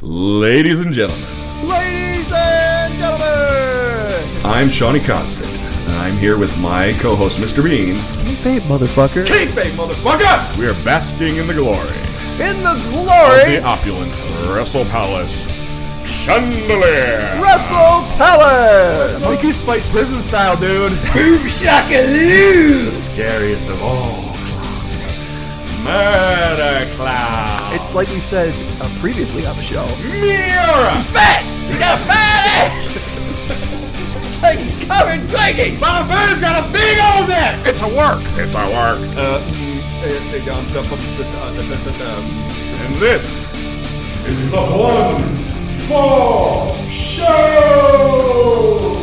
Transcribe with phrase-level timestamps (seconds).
[0.00, 1.26] Ladies and gentlemen,
[1.66, 4.46] Ladies and gentlemen!
[4.46, 7.64] I'm Shonny Constant, and I'm here with my co-host, Mr.
[7.64, 7.96] Bean.
[8.24, 9.26] Kayfabe, motherfucker.
[9.26, 10.56] Kayfabe, motherfucker!
[10.56, 11.88] We are basking in the glory
[12.38, 12.90] In the glory!
[12.90, 14.12] of glory, the opulent
[14.48, 15.46] Wrestle Palace
[16.06, 17.36] chandelier.
[17.42, 19.20] Wrestle Palace!
[19.24, 20.92] Monkeys fight prison style, dude.
[21.12, 22.84] Boom shakaloo!
[22.86, 24.27] The scariest of all clowns,
[25.88, 27.72] Murder Clown.
[27.74, 28.52] It's like we've said
[28.82, 29.86] uh, previously on the show.
[30.04, 31.02] Miura.
[31.02, 31.42] Fat!
[31.72, 33.16] You got a fat ass!
[34.20, 35.80] it's like he's covered in drinking!
[35.80, 37.66] Mama Bear's got a big old neck.
[37.66, 38.20] It's a work.
[38.36, 39.00] It's a work.
[39.16, 39.40] Uh,
[42.84, 43.50] And this
[44.26, 45.22] is the one
[45.72, 48.96] fall show.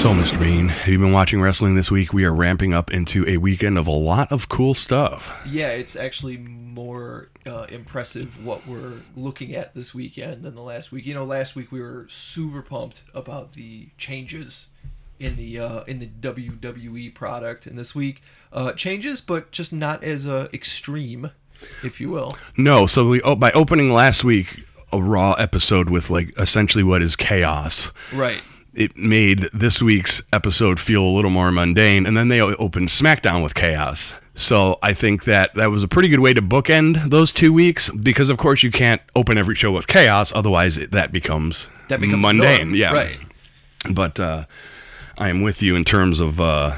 [0.00, 0.40] So, Mr.
[0.40, 2.14] Bean, have you been watching wrestling this week?
[2.14, 5.42] We are ramping up into a weekend of a lot of cool stuff.
[5.46, 10.90] Yeah, it's actually more uh, impressive what we're looking at this weekend than the last
[10.90, 11.04] week.
[11.04, 14.68] You know, last week we were super pumped about the changes
[15.18, 18.22] in the uh, in the WWE product, and this week
[18.54, 21.30] uh, changes, but just not as uh, extreme,
[21.84, 22.30] if you will.
[22.56, 27.02] No, so we oh, by opening last week a Raw episode with like essentially what
[27.02, 27.90] is chaos.
[28.14, 28.40] Right.
[28.80, 33.42] It made this week's episode feel a little more mundane, and then they opened SmackDown
[33.42, 34.14] with chaos.
[34.32, 37.90] So I think that that was a pretty good way to bookend those two weeks
[37.90, 42.00] because, of course, you can't open every show with chaos, otherwise it, that becomes That
[42.00, 42.68] becomes mundane.
[42.68, 42.74] norm.
[42.74, 43.18] Yeah, Right.
[43.92, 44.44] but uh,
[45.18, 46.74] I am with you in terms of uh,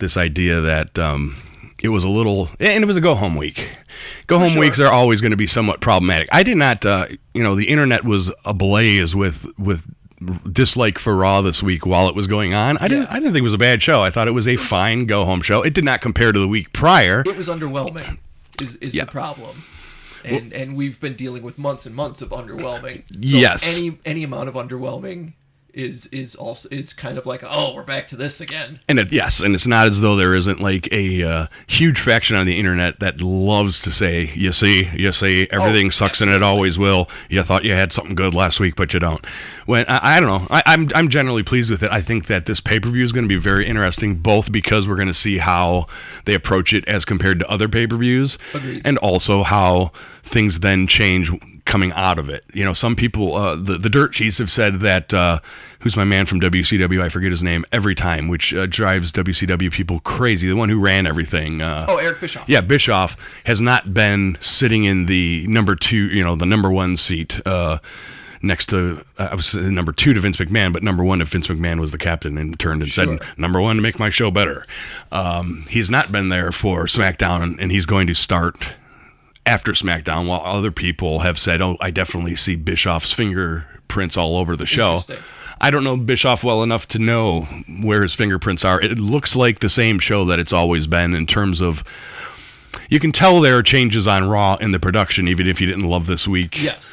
[0.00, 1.36] this idea that um,
[1.80, 3.70] it was a little, and it was a go home week.
[4.26, 4.60] Go home sure.
[4.60, 6.28] weeks are always going to be somewhat problematic.
[6.32, 9.86] I did not, uh, you know, the internet was ablaze with with
[10.50, 12.76] dislike for Raw this week while it was going on.
[12.78, 13.06] I didn't.
[13.08, 14.02] I didn't think it was a bad show.
[14.02, 15.62] I thought it was a fine go home show.
[15.62, 17.22] It did not compare to the week prior.
[17.26, 18.18] It was underwhelming.
[18.60, 19.04] Is is Yeah.
[19.04, 19.62] the problem.
[20.22, 22.98] And, and we've been dealing with months and months of underwhelming.
[23.10, 23.78] So Yes.
[23.78, 25.32] Any any amount of underwhelming
[25.82, 28.80] is is also is kind of like oh we're back to this again.
[28.88, 32.36] And it, yes, and it's not as though there isn't like a uh, huge faction
[32.36, 36.30] on the internet that loves to say, "You see, you see, everything Oh, sucks and
[36.30, 39.24] it always will." You thought you had something good last week, but you don't.
[39.66, 41.90] When I, I don't know, I, I'm I'm generally pleased with it.
[41.90, 44.88] I think that this pay per view is going to be very interesting, both because
[44.88, 45.86] we're going to see how
[46.24, 48.82] they approach it as compared to other pay per views, Agreed.
[48.84, 49.92] and also how
[50.22, 51.30] things then change
[51.64, 52.44] coming out of it.
[52.52, 55.40] You know, some people, uh, the the dirt sheets have said that uh,
[55.80, 57.02] who's my man from WCW?
[57.02, 60.48] I forget his name every time, which uh, drives WCW people crazy.
[60.48, 61.62] The one who ran everything.
[61.62, 62.48] Uh, Oh, Eric Bischoff.
[62.48, 66.96] yeah, Bischoff has not been sitting in the number two, you know, the number one
[66.96, 67.40] seat.
[67.46, 67.78] Uh,
[68.42, 71.78] Next to, I was number two to Vince McMahon, but number one if Vince McMahon
[71.78, 73.18] was the captain and turned and Sure.
[73.18, 74.64] said, number one to make my show better.
[75.12, 78.56] Um, he's not been there for SmackDown, and he's going to start
[79.46, 84.56] after SmackDown, while other people have said, "Oh, I definitely see Bischoff's fingerprints all over
[84.56, 85.02] the show."
[85.60, 87.42] I don't know Bischoff well enough to know
[87.82, 88.80] where his fingerprints are.
[88.80, 91.84] It looks like the same show that it's always been in terms of.
[92.88, 95.88] You can tell there are changes on Raw in the production, even if you didn't
[95.88, 96.60] love this week.
[96.62, 96.92] Yes.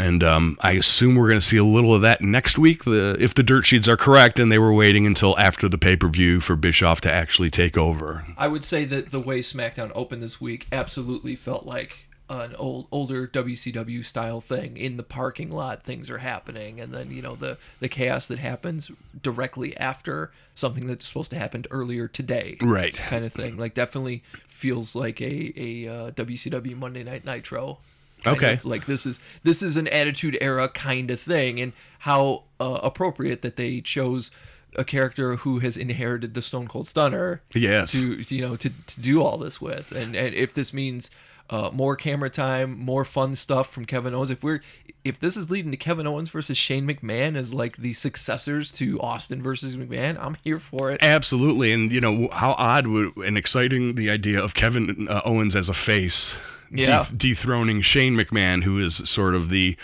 [0.00, 3.16] And um, I assume we're going to see a little of that next week, the,
[3.18, 6.08] if the dirt sheets are correct, and they were waiting until after the pay per
[6.08, 8.24] view for Bischoff to actually take over.
[8.36, 12.86] I would say that the way SmackDown opened this week absolutely felt like an old
[12.92, 14.76] older WCW style thing.
[14.76, 18.38] In the parking lot, things are happening, and then you know the the chaos that
[18.38, 18.90] happens
[19.22, 22.56] directly after something that's supposed to happen earlier today.
[22.62, 22.94] Right.
[22.94, 23.56] Kind of thing.
[23.56, 27.78] Like definitely feels like a a uh, WCW Monday Night Nitro.
[28.26, 28.54] Okay.
[28.54, 32.80] of like this is this is an attitude era kind of thing and how uh,
[32.82, 34.30] appropriate that they chose
[34.76, 37.92] a character who has inherited the stone cold stunner Yes.
[37.92, 41.10] to you know to, to do all this with and and if this means
[41.52, 44.30] uh, more camera time, more fun stuff from Kevin Owens.
[44.30, 44.60] If we're
[45.02, 49.00] if this is leading to Kevin Owens versus Shane McMahon as like the successors to
[49.00, 51.02] Austin versus McMahon, I'm here for it.
[51.02, 55.56] Absolutely, and you know how odd would, and exciting the idea of Kevin uh, Owens
[55.56, 56.36] as a face,
[56.70, 57.06] Yeah.
[57.16, 59.76] dethroning Shane McMahon, who is sort of the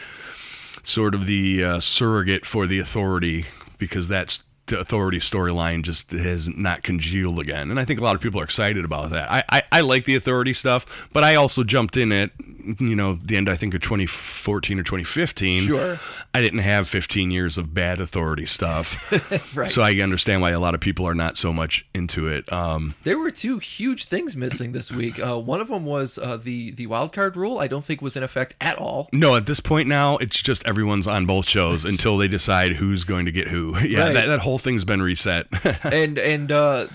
[0.83, 3.47] sort of the uh, surrogate for the authority,
[3.79, 8.15] because that's the authority storyline just has not congealed again, and I think a lot
[8.15, 9.31] of people are excited about that.
[9.31, 12.33] I, I I like the authority stuff, but I also jumped in it
[12.81, 15.99] you know, the end, I think, of 2014 or 2015, Sure.
[16.35, 18.97] I didn't have 15 years of bad authority stuff.
[19.55, 19.71] Right.
[19.71, 22.51] So I understand why a lot of people are not so much into it.
[22.53, 25.19] Um, There were two huge things missing this week.
[25.19, 27.59] Uh, one of them was uh, the the wild card rule.
[27.59, 29.09] I don't think was in effect at all.
[29.13, 33.05] no, at this point now, it's just everyone's on both shows until they decide who's
[33.05, 33.77] going to get who.
[33.87, 34.15] Yeah, Right.
[34.15, 35.47] that, that whole thing's been reset.
[35.85, 36.89] and and uh,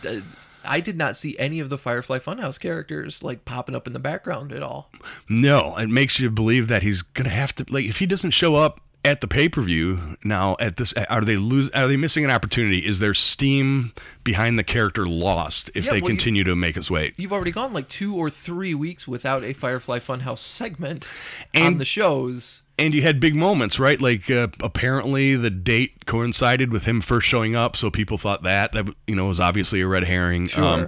[0.63, 4.00] I did not see any of the Firefly Funhouse characters like popping up in the
[4.00, 4.92] background at all.
[5.30, 8.56] No, it makes you believe that he's gonna have to like if he doesn't show
[8.56, 10.56] up at the pay per view now.
[10.60, 11.69] At this, are they lose?
[11.72, 12.86] Are they missing an opportunity?
[12.86, 13.94] Is their steam
[14.24, 17.16] behind the character lost if Yeah, they well, continue to make us wait?
[17.18, 21.08] You've already gone like two or three weeks without a Firefly Funhouse segment
[21.56, 22.62] on And- the shows.
[22.81, 24.01] And you had big moments, right?
[24.01, 28.74] Like uh, apparently the date coincided with him first showing up, so people thought that
[28.74, 30.44] that you know was obviously a red herring.
[30.57, 30.88] Um,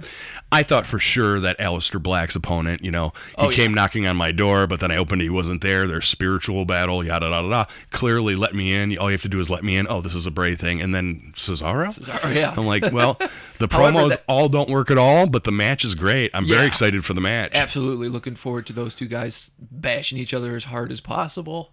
[0.52, 3.56] I thought for sure that Aleister Black's opponent, you know, he Oh, yeah.
[3.56, 5.88] came knocking on my door, but then I opened, he wasn't there.
[5.88, 7.68] Their spiritual battle, yada yada yada.
[7.90, 8.96] Clearly, let me in.
[8.98, 9.86] All you have to do is let me in.
[9.88, 11.86] Oh, this is a Bray thing, and then Cesaro.
[11.88, 12.54] Cesaro, yeah.
[12.56, 13.14] I'm like, well,
[13.58, 16.30] the promos that- all don't work at all, but the match is great.
[16.34, 17.50] I'm very excited for the match.
[17.54, 21.72] Absolutely looking forward to those two guys bashing each other as hard as possible.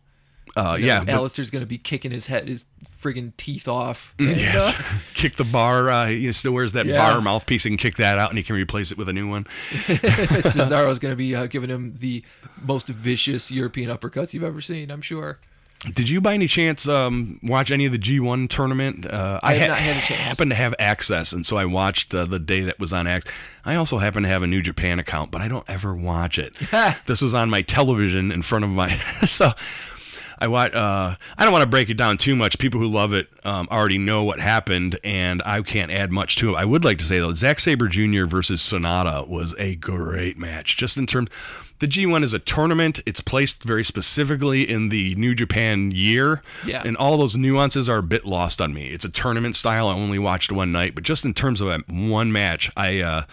[0.58, 2.66] Uh, You know, yeah, Aleister's gonna be kicking his head, his
[3.02, 4.14] friggin' teeth off.
[4.20, 4.78] And, Yes.
[4.78, 4.84] uh,
[5.14, 5.90] kick the bar.
[5.90, 6.98] Uh, he still wears that Yeah.
[6.98, 7.64] bar mouthpiece.
[7.64, 9.46] Can kick that out, and he can replace it with a new one.
[9.72, 12.24] Cesaro's going to be uh, giving him the
[12.62, 15.40] most vicious European uppercuts you've ever seen, I'm sure.
[15.96, 19.04] Did you, by any chance, um, watch any of the G1 tournament?
[19.08, 20.22] Uh, I have ha- not had a chance.
[20.30, 23.26] happened to have access, and so I watched uh, the day that was on X.
[23.66, 26.56] I also happen to have a New Japan account, but I don't ever watch it.
[27.08, 28.90] this was on my television in front of my
[29.26, 29.54] so.
[30.42, 30.74] I watch.
[30.74, 32.58] Uh, I don't want to break it down too much.
[32.58, 36.56] People who love it um, already know what happened, and I can't add much to
[36.56, 36.58] it.
[36.58, 38.26] I would like to say though, Zack Sabre Jr.
[38.26, 40.78] versus Sanada was a great match.
[40.78, 41.30] Just in terms,
[41.78, 43.00] the G1 is a tournament.
[43.06, 46.82] It's placed very specifically in the New Japan year, Yeah.
[46.86, 48.88] and all those nuances are a bit lost on me.
[48.88, 49.88] It's a tournament style.
[49.90, 53.00] I only watched one night, but just in terms of a, one match, I.
[53.02, 53.24] Uh,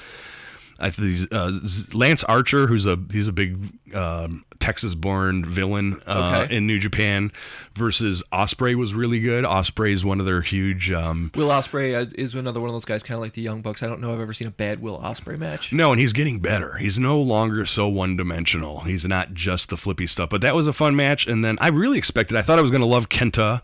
[0.79, 1.53] I these uh,
[1.93, 3.59] Lance Archer, who's a he's a big
[3.95, 6.57] um, Texas-born villain uh, Okay.
[6.57, 7.33] in New Japan,
[7.75, 9.45] versus Ospreay was really good.
[9.45, 10.91] Ospreay is one of their huge.
[10.93, 13.83] Um, Will Ospreay is another one of those guys, kind of like the Young Bucks.
[13.83, 15.73] I don't know I've ever seen a bad Will Ospreay match.
[15.73, 16.77] no, and he's getting better.
[16.77, 18.81] He's no longer so one-dimensional.
[18.81, 20.31] He's not just the flippy stuff.
[20.31, 22.37] But that was a fun match, and then I really expected.
[22.37, 23.63] I thought I was going to love Kenta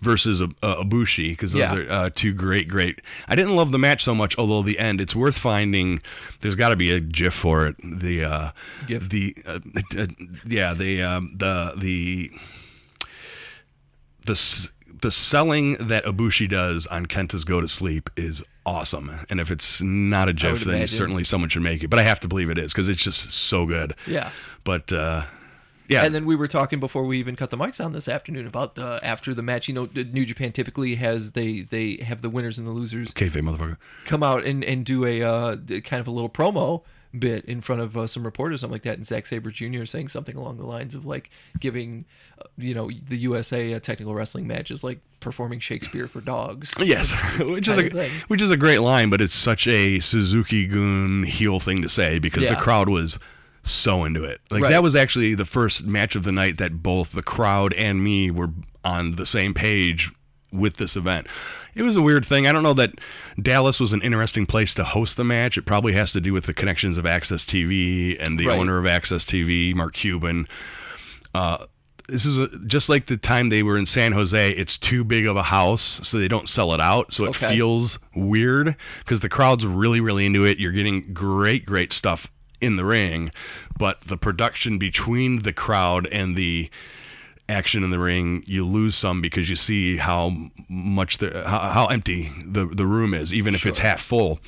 [0.00, 1.74] versus uh, Ibushi because those Yeah.
[1.74, 3.00] are uh, two great, great.
[3.28, 6.00] I didn't love the match so much, although the end it's worth finding.
[6.40, 7.76] There's got to be a GIF for it.
[7.82, 8.50] The uh,
[8.86, 9.08] GIF.
[9.08, 9.58] the uh,
[9.96, 10.06] uh,
[10.46, 12.30] yeah the um, the the
[14.26, 14.68] the
[15.02, 19.12] the selling that Ibushi does on Kenta's Go to Sleep is awesome.
[19.28, 20.96] And if it's not a GIF, then imagine.
[20.98, 21.88] certainly someone should make it.
[21.88, 23.94] But I have to believe it is because it's just so good.
[24.06, 24.30] Yeah.
[24.64, 25.24] But uh,
[25.88, 28.46] yeah, And then we were talking before we even cut the mics on this afternoon
[28.46, 29.68] about the after the match.
[29.68, 33.42] You know, New Japan typically has they they have the winners and the losers kayfabe
[33.42, 33.76] motherfucker.
[34.04, 36.82] come out and and do a uh, kind of a little promo
[37.18, 38.96] bit in front of uh, some reporters, something like that.
[38.96, 39.84] And Zack Sabre Jr.
[39.84, 42.04] saying something along the lines of like giving,
[42.38, 46.74] uh, you know, the USA a technical wrestling match is like performing Shakespeare for dogs.
[46.86, 51.58] Yes, which is a which is a great line, but it's such a Suzuki-gun heel
[51.58, 53.18] thing to say because the crowd was
[53.66, 54.40] so into it.
[54.50, 54.70] Like Right.
[54.70, 58.30] that was actually the first match of the night that both the crowd and me
[58.30, 58.50] were
[58.84, 60.10] on the same page
[60.52, 61.26] with this event.
[61.74, 62.46] It was a weird thing.
[62.46, 62.92] I don't know that
[63.42, 65.58] Dallas was an interesting place to host the match.
[65.58, 68.58] It probably has to do with the connections of AXS TV and the Right.
[68.58, 70.46] owner of AXS TV, Mark Cuban
[71.34, 71.58] Uh,
[72.08, 74.50] this is a, just like the time they were in San Jose.
[74.52, 77.12] It's too big of a house, so they don't sell it out.
[77.12, 77.50] So it Okay.
[77.56, 80.58] feels weird because the crowd's really, really into it.
[80.58, 83.30] You're getting great, great stuff in the ring,
[83.78, 86.70] but the production between the crowd and the
[87.48, 91.86] action in the ring, you lose some because you see how much the how, how
[91.86, 94.40] empty the the room is, even if it's half full.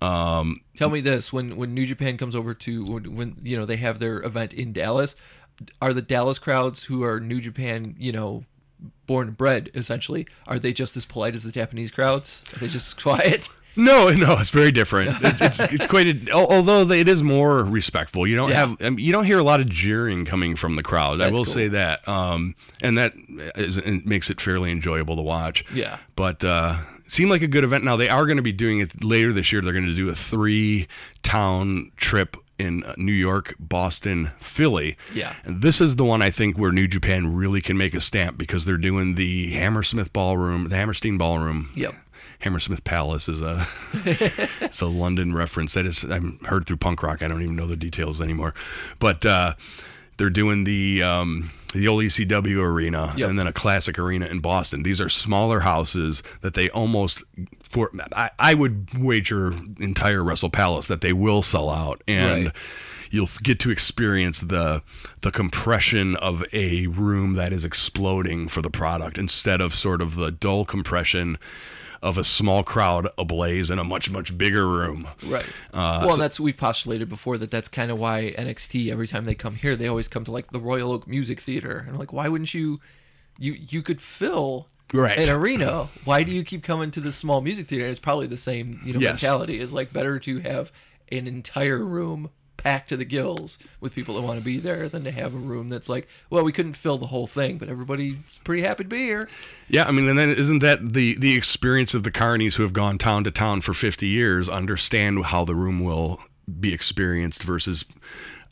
[0.00, 3.66] Um, Tell me this: when when New Japan comes over to when, when you know
[3.66, 5.14] they have their event in Dallas,
[5.82, 8.44] are the Dallas crowds who are New Japan, you know,
[9.06, 12.42] born and bred essentially, are they just as polite as the Japanese crowds?
[12.54, 13.48] Are they just quiet?
[13.76, 15.16] No, no, it's very different.
[15.22, 18.26] It's it's, it's quite a, although it is more respectful.
[18.26, 18.56] You don't Yeah.
[18.66, 21.20] have I mean, you don't hear a lot of jeering coming from the crowd.
[21.20, 21.46] I will cool.
[21.46, 23.12] say that, um, and that
[23.56, 25.64] is, it makes it fairly enjoyable to watch.
[25.74, 25.98] Yeah.
[26.16, 27.84] but uh, it seemed like a good event.
[27.84, 29.60] Now they are going to be doing it later this year.
[29.62, 30.88] They're going to do a three
[31.22, 32.36] town trip.
[32.58, 34.98] In uh, New York, Boston, Philly.
[35.14, 35.32] Yeah.
[35.44, 38.36] And this is the one I think where New Japan really can make a stamp
[38.36, 41.70] because they're doing the Hammersmith Ballroom, the Hammerstein Ballroom.
[41.74, 41.94] Yep.
[42.40, 43.66] Hammersmith Palace is a
[44.60, 47.22] it's a London reference that is I'm heard through punk rock.
[47.22, 48.54] I don't even know the details anymore,
[48.98, 49.54] but uh,
[50.16, 53.30] They're doing the um, the old ECW arena Yep.
[53.30, 54.82] and then a classic arena in Boston.
[54.82, 57.22] These are smaller houses that they almost
[57.62, 62.56] for I, I would wager entire Wrestle Palace that they will sell out and Right.
[63.10, 64.82] you'll get to experience the
[65.22, 70.16] the compression of a room that is exploding for the product instead of sort of
[70.16, 71.38] the dull compression
[72.02, 75.06] of a small crowd ablaze in a much much bigger room.
[75.26, 75.44] Right.
[75.72, 79.24] Uh, well, so- that's we've postulated before that that's kind of why NXT every time
[79.26, 81.98] they come here they always come to like the Royal Oak Music Theater and I'm
[81.98, 82.80] like why wouldn't you
[83.38, 85.18] you you could fill Right.
[85.18, 88.26] an arena why do you keep coming to this small music theater and it's probably
[88.26, 89.22] the same you know Yes.
[89.22, 90.72] mentality is like better to have
[91.12, 92.30] an entire room
[92.62, 95.38] packed to the gills with people that want to be there than to have a
[95.38, 98.88] room that's like well we couldn't fill the whole thing but everybody's pretty happy to
[98.88, 99.28] be here
[99.68, 102.72] Yeah, I mean, and then isn't that the the experience of the carnies who have
[102.72, 106.18] gone town to town for 50 years understand how the room will
[106.58, 107.84] be experienced versus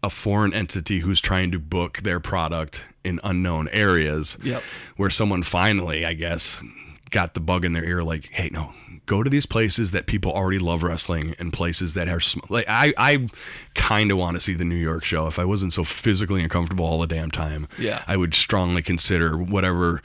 [0.03, 4.38] a foreign entity who's trying to book their product in unknown areas.
[4.45, 4.62] Yep.
[4.97, 6.62] Where someone finally, I guess,
[7.11, 8.73] got the bug in their ear like, "Hey, no,
[9.09, 12.67] go to these places that people already love wrestling and places that are sm- like
[12.69, 13.29] I I
[13.75, 16.85] kind of want to see the New York show if I wasn't so physically uncomfortable
[16.85, 17.67] all the damn time.
[17.79, 18.05] Yeah.
[18.07, 20.03] I would strongly consider whatever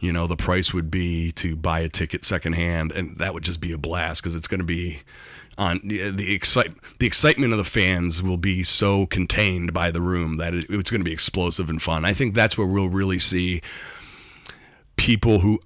[0.00, 3.60] you know the price would be to buy a ticket secondhand, and that would just
[3.60, 5.00] be a blast because it's going to be
[5.58, 10.36] on the excite the excitement of the fans will be so contained by the room
[10.36, 12.04] that it, it's going to be explosive and fun.
[12.04, 13.62] I think that's where we'll really see
[14.96, 15.58] people who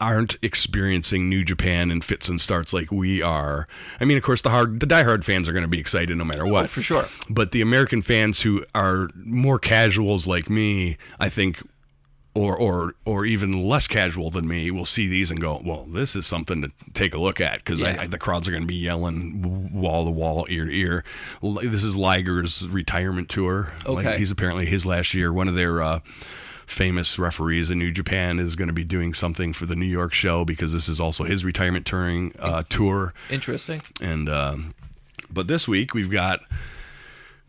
[0.00, 3.68] aren't experiencing New Japan and fits and starts like we are.
[4.00, 6.24] I mean, of course, the hard the diehard fans are going to be excited no
[6.24, 7.06] matter what, Oh, for sure.
[7.28, 11.62] But the American fans who are more casuals like me, I think,
[12.34, 16.14] or or or even less casual than me, will see these and go, "Well, this
[16.14, 18.06] is something to take a look at," because Yeah.
[18.06, 21.04] the crowds are going to be yelling wall to wall, ear to ear.
[21.42, 23.72] This is Liger's retirement tour.
[23.84, 24.18] Like, Okay.
[24.18, 25.32] he's apparently his last year.
[25.32, 25.98] One of their uh,
[26.70, 30.12] famous referees in New Japan is going to be doing something for the New York
[30.12, 33.12] show because this is also his retirement touring uh, tour.
[33.28, 34.74] interesting And um,
[35.30, 36.40] but this week we've got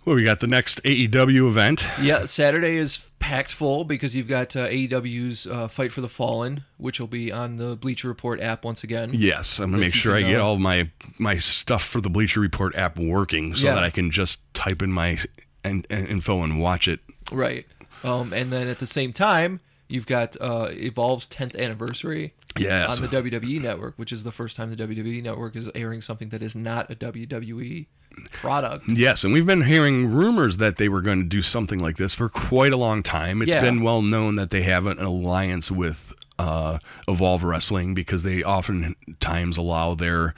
[0.03, 1.85] well, we got the next AEW event.
[2.01, 6.63] Yeah, Saturday is packed full because you've got uh, AEW's uh, Fight for the Fallen,
[6.77, 9.11] which will be on the Bleacher Report app once again.
[9.13, 12.73] Yes, I'm gonna make sure I get all my my stuff for the Bleacher Report
[12.75, 13.75] app working so Yeah.
[13.75, 15.19] that I can just type in my
[15.63, 16.99] and, and info and watch it.
[17.31, 17.67] Right.
[18.03, 22.95] Um, and then at the same time, you've got uh, Evolve's 10th anniversary Yes.
[22.97, 26.29] on the WWE Network, which is the first time the WWE Network is airing something
[26.29, 27.85] that is not a WWE
[28.33, 28.85] product.
[28.89, 32.13] Yes, and we've been hearing rumors that they were going to do something like this
[32.13, 33.41] for quite a long time.
[33.41, 33.61] It's Yeah.
[33.61, 39.57] been well known that they have an alliance with uh, Evolve Wrestling because they oftentimes
[39.57, 40.33] allow their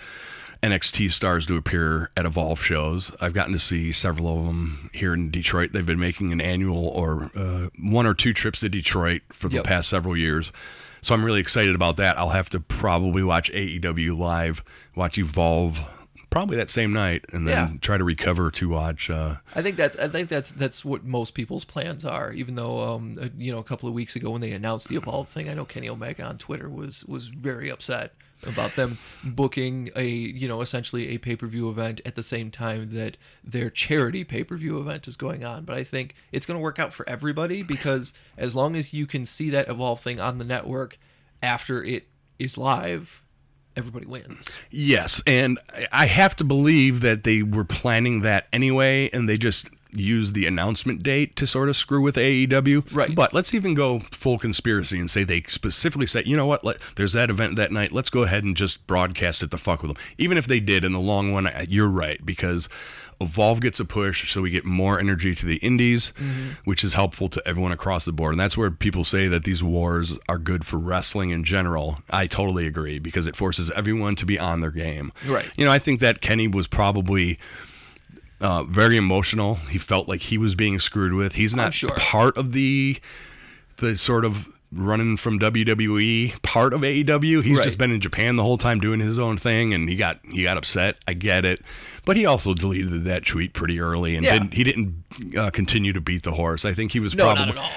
[0.63, 3.11] NXT stars to appear at Evolve shows.
[3.19, 5.71] I've gotten to see several of them here in Detroit.
[5.73, 9.55] They've been making an annual or uh, one or two trips to Detroit for the
[9.57, 9.65] Yep.
[9.65, 10.53] past several years.
[11.01, 12.17] So I'm really excited about that.
[12.17, 14.63] I'll have to probably watch AEW live,
[14.95, 15.79] watch Evolve
[16.33, 17.77] probably that same night, and then Yeah.
[17.79, 19.09] try to recover to watch.
[19.09, 22.33] Uh, I think that's I think that's that's what most people's plans are.
[22.33, 24.95] Even though um uh, you know a couple of weeks ago when they announced the
[24.95, 28.13] Evolve thing, I know Kenny Omega on Twitter was was very upset
[28.45, 32.51] about them booking a you know essentially a pay per view event at the same
[32.51, 35.63] time that their charity pay per view event is going on.
[35.63, 39.05] But I think it's going to work out for everybody because as long as you
[39.07, 40.97] can see that Evolve thing on the network
[41.41, 42.07] after it
[42.39, 43.23] is live,
[43.75, 44.59] everybody wins.
[44.71, 45.59] yes, and
[45.91, 50.45] I- have to believe that they were planning that anyway, and they just used the
[50.47, 52.83] announcement date to sort of screw with AEW.
[52.93, 53.13] Right.
[53.13, 56.77] But let's even go full conspiracy and say they specifically said, you know what, let,
[56.95, 57.91] there's that event that night.
[57.91, 60.03] Let's go ahead and just broadcast it the fuck with them.
[60.17, 62.69] Even if they did in the long one, I- you're right because.
[63.21, 66.13] Evolve gets a push, so we get more energy to the indies,
[66.65, 68.33] which is helpful to everyone across the board.
[68.33, 71.99] And that's where people say that these wars are good for wrestling in general.
[72.09, 75.11] I totally agree because it forces everyone to be on their game.
[75.27, 75.45] Right.
[75.55, 77.39] You know, I think that Kenny was probably
[78.41, 79.55] uh, very emotional.
[79.55, 81.35] He felt like he was being screwed with.
[81.35, 81.91] He's not sure.
[81.95, 82.99] part of the
[83.77, 87.41] the sort of running from WWE part of AEW.
[87.43, 87.63] He's Right.
[87.63, 90.43] just been in Japan the whole time doing his own thing, and he got he
[90.43, 90.97] got upset.
[91.07, 91.61] I get it,
[92.05, 94.33] but he also deleted that tweet pretty early, and Yeah.
[94.33, 95.03] didn't, he didn't
[95.37, 96.65] uh, continue to beat the horse.
[96.65, 97.71] I think he was No, probably not at all.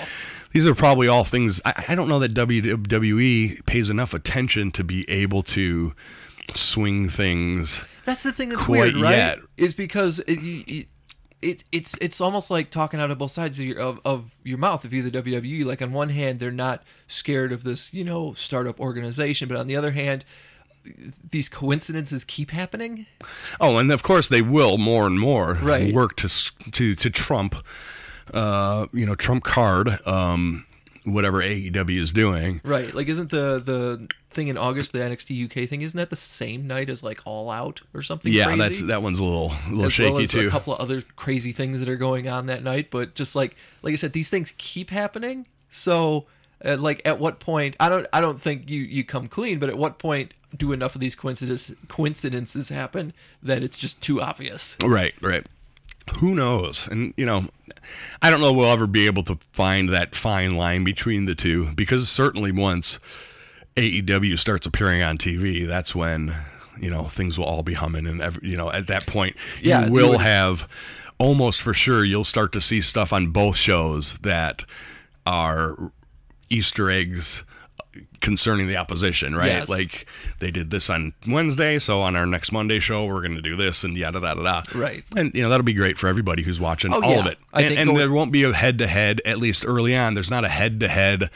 [0.53, 4.85] these are probably all things I, I don't know that WWE pays enough attention to
[4.85, 5.93] be able to
[6.55, 7.85] swing things.
[8.05, 9.17] That's the thing that's Quite weird, right?
[9.17, 9.38] yet.
[9.57, 10.85] Is because it, you-
[11.43, 14.59] it, it's it's almost like talking out of both sides of your of, of your
[14.59, 14.85] mouth.
[14.85, 18.35] If you're the WWE, like on one hand, they're not scared of this, you know,
[18.35, 20.25] startup organization, but on the other hand,
[21.31, 23.07] these coincidences keep happening.
[23.61, 25.93] Oh, and of course they will more and more Right.
[25.93, 26.28] work to
[26.73, 27.57] to to trump
[28.35, 30.65] uh, you know, trump card, um,
[31.07, 32.61] whatever AEW is doing.
[32.65, 32.95] Right.
[32.95, 36.67] Like, isn't the the thing in August, the NXT UK thing, isn't that the same
[36.67, 38.33] night as like All Out or something?
[38.33, 38.59] Yeah, crazy?
[38.59, 40.49] that's that one's a little a little as shaky well too.
[40.49, 42.91] a couple of other crazy things that are going on that night.
[42.91, 45.47] But just like like I said, these things keep happening.
[45.71, 46.27] So,
[46.65, 47.77] uh, like, at what point?
[47.81, 49.59] I don't I don't think you you come clean.
[49.59, 54.21] But at what point do enough of these coincidences coincidences happen that it's just too
[54.21, 54.77] obvious?
[54.85, 55.47] Right, right.
[56.19, 56.89] Who knows?
[56.89, 57.47] And you know,
[58.23, 61.73] I don't know we'll ever be able to find that fine line between the two
[61.75, 62.99] because certainly once
[63.77, 66.35] AEW starts appearing on TV, that's when
[66.81, 69.87] you know things will all be humming, and every, you know at that point Yeah,
[69.87, 70.69] you will would- have
[71.19, 74.65] almost for sure you'll start to see stuff on both shows that
[75.25, 75.91] are
[76.51, 77.43] Easter eggs
[78.21, 79.47] concerning the opposition, right?
[79.47, 79.69] Yes.
[79.69, 80.07] Like
[80.41, 83.57] they did this on Wednesday, so on our next Monday show we're going to do
[83.57, 84.62] this and yada yada yada.
[84.79, 85.05] Right.
[85.17, 87.19] And you know that'll be great for everybody who's watching Oh, all yeah.
[87.21, 87.38] of it.
[87.53, 90.15] I and and going- there won't be a head to head at least early on.
[90.15, 91.31] There's not a head to head.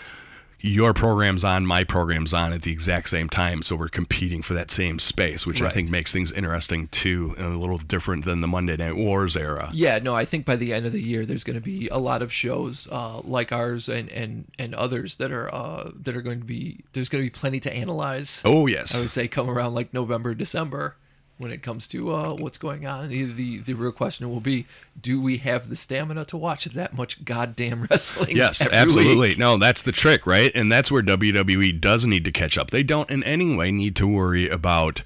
[0.62, 4.52] Your program's on, my program's on at the exact same time, so we're competing for
[4.54, 8.42] that same space, which I think makes things interesting too, and a little different than
[8.42, 9.70] the Monday Night Wars era.
[9.72, 11.98] Yeah, no, I think by the end of the year, there's going to be a
[11.98, 16.22] lot of shows uh, like ours and, and, and others that are uh, that are
[16.22, 16.80] going to be.
[16.92, 18.42] There's going to be plenty to analyze.
[18.44, 20.96] Oh yes, I would say come around like November, December,
[21.40, 23.08] when it comes to uh, what's going on.
[23.08, 24.66] The, the real question will be:
[25.00, 28.36] Do we have the stamina to watch that much goddamn wrestling?
[28.36, 29.30] Yes, absolutely.
[29.30, 29.38] week?
[29.38, 30.52] No, that's the trick, right?
[30.54, 32.68] And that's where WWE does need to catch up.
[32.68, 35.02] They don't in any way need to worry about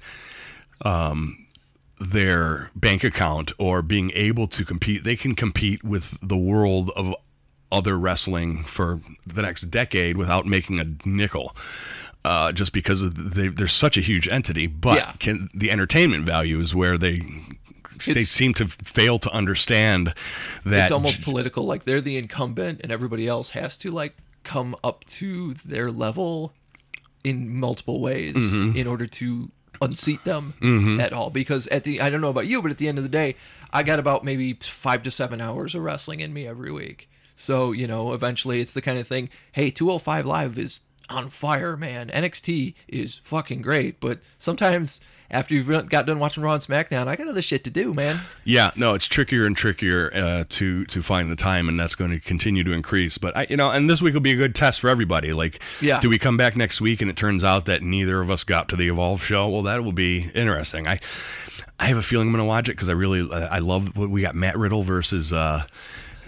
[0.81, 1.47] um,
[2.01, 5.05] their bank account or being able to compete.
[5.05, 7.15] They can compete with the world of
[7.71, 11.55] other wrestling for the next decade without making a nickel.
[12.25, 15.11] Uh, just because of they, they're such a huge entity, but Yeah.
[15.19, 17.17] can, the entertainment value is where they
[18.05, 20.13] they It's- seem to fail to understand
[20.65, 21.63] that It's almost political.
[21.65, 24.13] Like they're the incumbent, and everybody else has to like
[24.43, 26.53] come up to their level
[27.23, 28.75] in multiple ways Mm-hmm.
[28.77, 29.51] in order to
[29.81, 30.53] unseat them
[31.01, 31.29] at all.
[31.29, 33.35] Because at the I don't know about you, but at the end of the day,
[33.71, 37.07] I got about maybe five to seven hours of wrestling in me every week.
[37.35, 39.29] So you know, eventually, it's the kind of thing.
[39.51, 42.09] Hey, 205 Live is on fire, man.
[42.09, 45.01] NXT is fucking great, but sometimes.
[45.31, 48.19] After you've got done watching Raw and SmackDown, I got other shit to do, man.
[48.43, 52.11] Yeah, no, it's trickier and trickier uh, to to find the time, and that's going
[52.11, 53.17] to continue to increase.
[53.17, 55.33] But I, you know, and this week will be a good test for everybody.
[55.33, 55.99] Like, Yeah.
[55.99, 58.69] do we come back next week and it turns out that neither of us got
[58.69, 59.49] to the Evolve show?
[59.49, 60.87] Well, that will be interesting.
[60.87, 60.99] I
[61.79, 64.11] I have a feeling I'm going to watch it because I really I love what
[64.11, 64.35] we got.
[64.35, 65.63] Matt Riddle versus uh,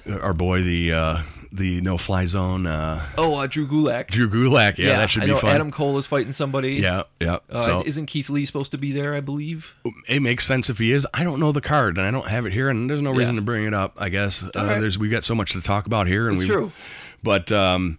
[0.10, 1.18] our boy the uh,
[1.52, 4.08] the No Fly Zone uh, Oh, uh, Drew Gulak.
[4.08, 4.78] Drew Gulak.
[4.78, 5.52] Yeah, that should I be know fun.
[5.52, 6.76] Adam Cole is fighting somebody.
[6.76, 7.40] yeah, yeah.
[7.50, 9.14] Uh, so isn't Keith Lee supposed to be there?
[9.14, 9.74] I believe.
[10.08, 11.08] it makes sense if he is.
[11.14, 13.36] I don't know the card, and I don't have it here, and there's no reason
[13.36, 13.40] Yeah.
[13.42, 13.94] to bring it up.
[13.98, 14.80] I guess uh, right.
[14.80, 16.72] there's we got so much to talk about here, and It's we true.
[17.24, 17.98] But um,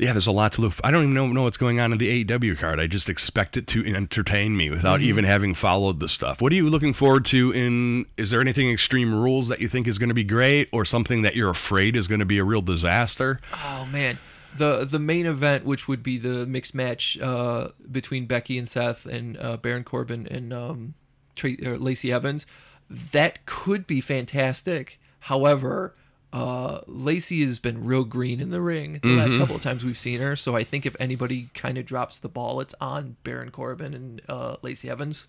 [0.00, 0.72] yeah, there's a lot to look.
[0.82, 2.80] I don't even know, know what's going on in the AEW card.
[2.80, 5.08] I just expect it to entertain me without Mm-hmm.
[5.08, 6.40] even having followed the stuff.
[6.42, 7.52] What are you looking forward to?
[7.52, 10.84] In is there anything Extreme Rules that you think is going to be great, or
[10.84, 13.40] something that you're afraid is going to be a real disaster?
[13.54, 14.18] Oh man,
[14.56, 19.06] the the main event, which would be the mixed match uh, between Becky and Seth
[19.06, 20.94] and uh, Baron Corbin and um,
[21.36, 22.46] Tra- or Lacey Evans,
[22.88, 24.98] that could be fantastic.
[25.20, 25.94] However.
[26.32, 29.98] Uh, Lacey has been real green in the ring the last couple of times we've
[29.98, 33.50] seen her, so I think if anybody kind of drops the ball, it's on Baron
[33.50, 35.26] Corbin and uh, Lacey Evans.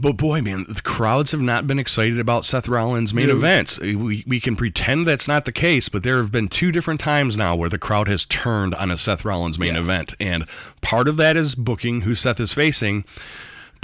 [0.00, 3.36] But boy, man, the crowds have not been excited about Seth Rollins' main No.
[3.36, 3.78] events.
[3.78, 7.36] We, we can pretend that's not the case, but there have been two different times
[7.36, 9.80] now where the crowd has turned on a Seth Rollins main Yeah.
[9.80, 10.14] event.
[10.18, 10.46] And
[10.80, 13.04] part of that is booking who Seth is facing.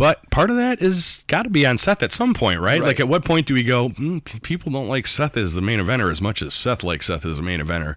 [0.00, 2.80] But part of that is got to be on Seth at some point, right?
[2.80, 2.86] Right.
[2.86, 5.78] Like, at what point do we go, mm, people don't like Seth as the main
[5.78, 7.96] eventer as much as Seth likes Seth as the main eventer?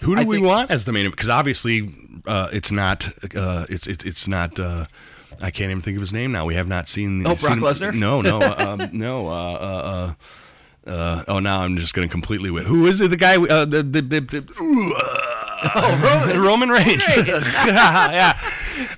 [0.00, 1.08] Who do I we think- want as the main?
[1.08, 1.94] Because obviously,
[2.26, 3.06] uh, it's not.
[3.36, 4.58] Uh, it's it's it's not.
[4.58, 4.86] Uh,
[5.40, 6.44] I can't even think of his name now.
[6.44, 7.24] We have not seen.
[7.24, 7.94] Oh, Brock Lesnar?
[7.94, 9.28] No, no, uh, um, no.
[9.28, 10.14] Uh, uh,
[10.88, 12.48] uh, uh, oh, now I'm just going to completely.
[12.48, 13.10] Wi- Who is it?
[13.10, 13.36] The guy?
[13.36, 14.92] Uh, the the, the, the ooh,
[15.64, 16.40] Oh, Roman.
[16.42, 17.02] Roman Reigns.
[17.16, 18.40] yeah,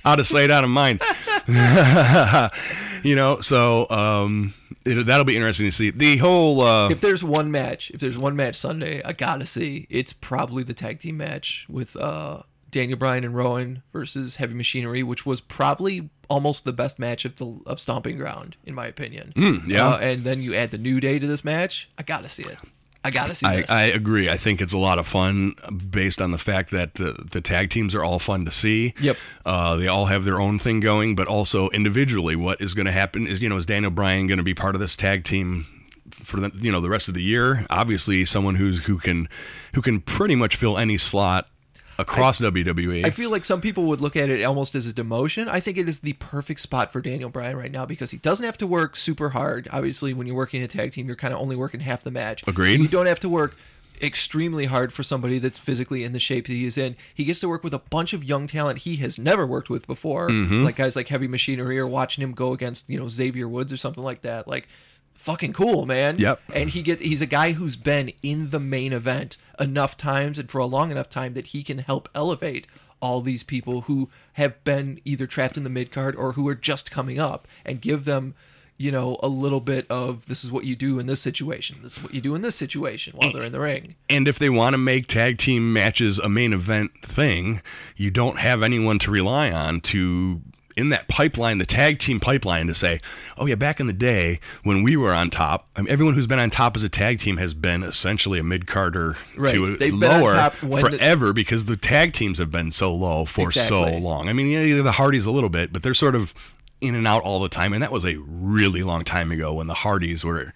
[0.03, 0.99] out of sight, out of mind.
[3.03, 4.53] you know, so um,
[4.85, 5.91] it, that'll be interesting to see.
[5.91, 6.61] The whole.
[6.61, 9.87] Uh, if there's one match, if there's one match Sunday, I gotta see.
[9.89, 15.03] It's probably the tag team match with uh, Daniel Bryan and Rowan versus Heavy Machinery,
[15.03, 19.33] which was probably almost the best match of the of Stomping Ground, in my opinion.
[19.67, 19.89] yeah.
[19.89, 21.89] Uh, and then you add the New Day to this match.
[21.97, 22.57] I gotta see it.
[23.05, 23.69] I gotta see I, this.
[23.69, 24.31] I agree.
[24.31, 25.53] I think it's a lot of fun
[25.91, 28.95] based on the fact that the, the tag teams are all fun to see.
[28.99, 29.17] Yep.
[29.45, 32.91] Uh, they all have their own thing going, but also individually, what is going to
[32.91, 35.67] happen is, you know, is Daniel Bryan going to be part of this tag team
[36.11, 37.67] for the you know the rest of the year.
[37.69, 39.29] Obviously, someone who's who can
[39.75, 41.47] who can pretty much fill any slot
[41.97, 43.05] across WWE.
[43.05, 45.47] I feel like some people would look at it almost as a demotion.
[45.47, 48.45] I think it is the perfect spot for Daniel Bryan right now because he doesn't
[48.45, 49.67] have to work super hard.
[49.71, 52.47] Obviously, when you're working a tag team, you're kind of only working half the match.
[52.47, 52.79] Agreed.
[52.79, 53.55] You don't have to work
[54.01, 56.95] extremely hard for somebody that's physically in the shape that he is in.
[57.13, 59.87] He gets to work with a bunch of young talent he has never worked with
[59.87, 60.63] before, Mm-hmm.
[60.63, 63.77] like guys like Heavy Machinery or watching him go against you know Xavier Woods or
[63.77, 64.47] something like that.
[64.49, 64.67] Like
[65.13, 66.17] fucking cool, man.
[66.19, 66.41] Yep.
[66.53, 70.49] And he get he's a guy who's been in the main event enough times and
[70.49, 72.67] for a long enough time that he can help elevate
[72.99, 76.55] all these people who have been either trapped in the mid card or who are
[76.55, 78.33] just coming up and give them
[78.77, 81.97] you know a little bit of this is what you do in this situation this
[81.97, 83.95] is what you do in this situation while they're in the ring.
[84.09, 87.61] And if they want to make tag team matches a main event thing,
[87.95, 90.41] you don't have anyone to rely on to
[90.77, 92.99] in that pipeline, the tag team pipeline, to say,
[93.37, 96.27] "Oh yeah, back in the day when we were on top, I mean, everyone who's
[96.27, 99.55] been on top as a tag team has been essentially a mid carder Right.
[99.55, 103.51] to They've lower when the- forever because the tag teams have been so low for
[103.51, 104.27] so long.
[104.27, 106.33] I mean, you know, the Hardys a little bit, but they're sort of
[106.81, 109.67] in and out all the time, and that was a really long time ago when
[109.67, 110.53] the Hardys were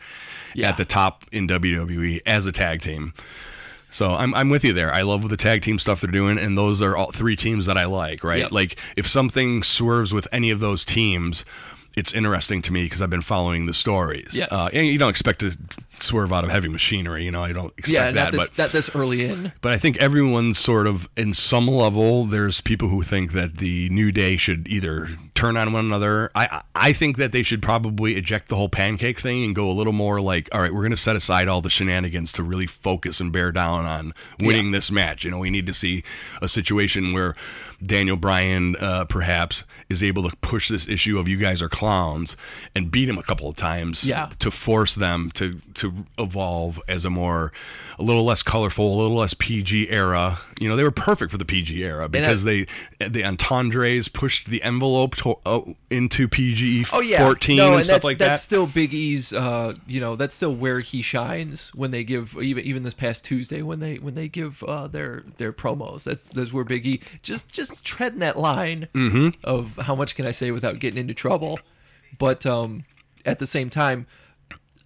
[0.53, 0.67] Yeah.
[0.69, 3.13] at the top in WWE as a tag team.
[3.91, 4.93] So I'm I'm with you there.
[4.93, 7.77] I love the tag team stuff they're doing, and those are all three teams that
[7.77, 8.23] I like.
[8.23, 8.39] Right?
[8.39, 8.51] Yep.
[8.51, 11.45] Like if something swerves with any of those teams,
[11.99, 14.29] it's interesting to me because I've been following the stories.
[14.33, 14.47] Yes.
[14.49, 15.51] Uh, and you don't expect to
[15.99, 17.25] swerve out of heavy machinery.
[17.25, 18.31] You know, I don't expect yeah that.
[18.31, 22.23] this but not this early in but I think everyone's sort of, in some level,
[22.23, 26.31] there's people who think that the New Day should either turn on one another.
[26.35, 29.73] I I think that they should probably eject the whole pancake thing and go a
[29.73, 32.65] little more like, all right, we're going to set aside all the shenanigans to really
[32.65, 35.25] focus and bear down on winning this match.
[35.25, 36.03] You know, we need to see
[36.41, 37.35] a situation where
[37.81, 42.35] Daniel Bryan uh, perhaps is able to push this issue of you guys are clowns
[42.75, 44.29] and beat him a couple of times Yeah.
[44.39, 47.51] to force them to to evolve as a more
[47.97, 50.39] a little less colorful, a little less PG era.
[50.61, 52.65] You know, they were perfect for the PG era because they
[52.99, 57.85] the entendres pushed the envelope to, uh, into PG oh yeah 14 no, and, and
[57.85, 58.25] stuff like that's that.
[58.33, 62.37] That's still big e's uh you know that's still where he shines when they give
[62.41, 66.29] even even this past tuesday when they when they give uh their their promos that's
[66.29, 69.29] that's where big e just just treading that line Mm-hmm.
[69.43, 71.59] of how much can i say without getting into trouble
[72.17, 72.83] but um
[73.25, 74.07] at the same time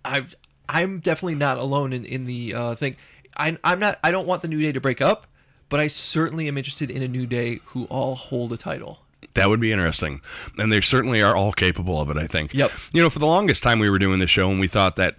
[0.05, 0.35] i've
[0.69, 2.95] i'm definitely not alone in in the uh thing
[3.37, 5.27] I, i'm not i don't want the new day to break up
[5.69, 8.99] but i certainly am interested in a new day who all hold a title
[9.35, 10.21] That would be interesting.
[10.59, 12.53] And they certainly are all capable of it, I think.
[12.53, 12.71] Yep.
[12.93, 15.15] You know, for the longest time we were doing the show and we thought that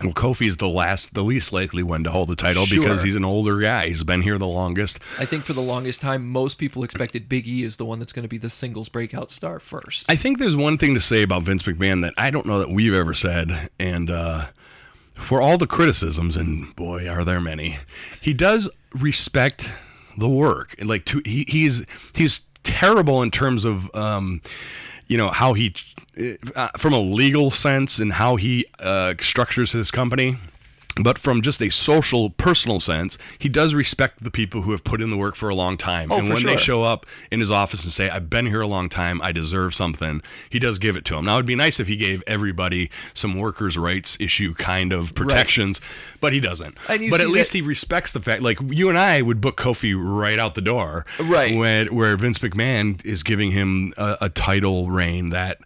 [0.00, 3.14] well, Kofi is the last, the least likely one to hold the title because he's
[3.14, 3.88] an older guy.
[3.88, 4.98] He's been here the longest.
[5.18, 8.12] I think for the longest time, most people expected Big E is the one that's
[8.12, 10.10] going to be the singles breakout star first.
[10.10, 12.70] I think there's one thing to say about Vince McMahon that I don't know that
[12.70, 14.46] we've ever said, and uh,
[15.14, 17.78] for all the criticisms, and boy, are there many,
[18.20, 19.70] he does respect
[20.16, 20.74] the work.
[20.82, 24.40] Like to, he, he's he's terrible in terms of um,
[25.12, 25.74] you know how he
[26.56, 30.38] uh, from a legal sense and how he uh, structures his company.
[31.00, 35.00] But from just a social, personal sense, he does respect the people who have put
[35.00, 36.12] in the work for a long time.
[36.12, 38.66] Oh, and when they show up in his office and say, I've been here a
[38.66, 41.24] long time, I deserve something, he does give it to them.
[41.24, 45.80] Now, it'd be nice if he gave everybody some workers' rights issue kind of protections,
[46.20, 46.76] but he doesn't.
[46.86, 49.94] But at least that- he respects the fact, like, you and I would book Kofi
[49.96, 51.06] right out the door.
[51.18, 51.56] Right.
[51.56, 55.58] When, where Vince McMahon is giving him a, a title reign that.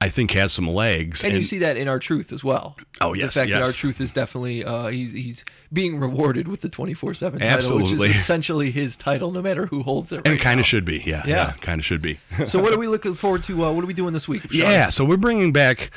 [0.00, 2.76] I think has some legs, and, you see that in R-Truth as well.
[3.00, 6.68] Oh, yes, the fact that R-Truth is definitely uh, he's he's being rewarded with the
[6.68, 10.18] twenty four seven title, which is essentially his title, no matter who holds it.
[10.18, 11.36] Right and kind of should be, yeah, Yeah.
[11.36, 12.20] yeah, kind of should be.
[12.46, 13.64] So what are we looking forward to?
[13.64, 14.42] Uh, what are we doing this week?
[14.52, 14.70] Sean?
[14.70, 15.90] Yeah, so we're bringing back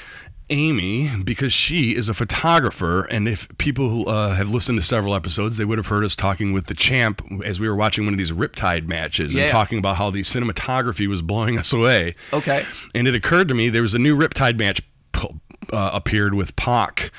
[0.51, 5.15] Amy because she is a photographer, and if people who uh, have listened to several
[5.15, 8.13] episodes, they would have heard us talking with the champ as we were watching one
[8.13, 9.43] of these Riptide matches Yeah.
[9.43, 12.15] and talking about how the cinematography was blowing us away.
[12.33, 12.65] Okay.
[12.93, 14.81] And it occurred to me there was a new Riptide match
[15.15, 17.11] uh, appeared with Pac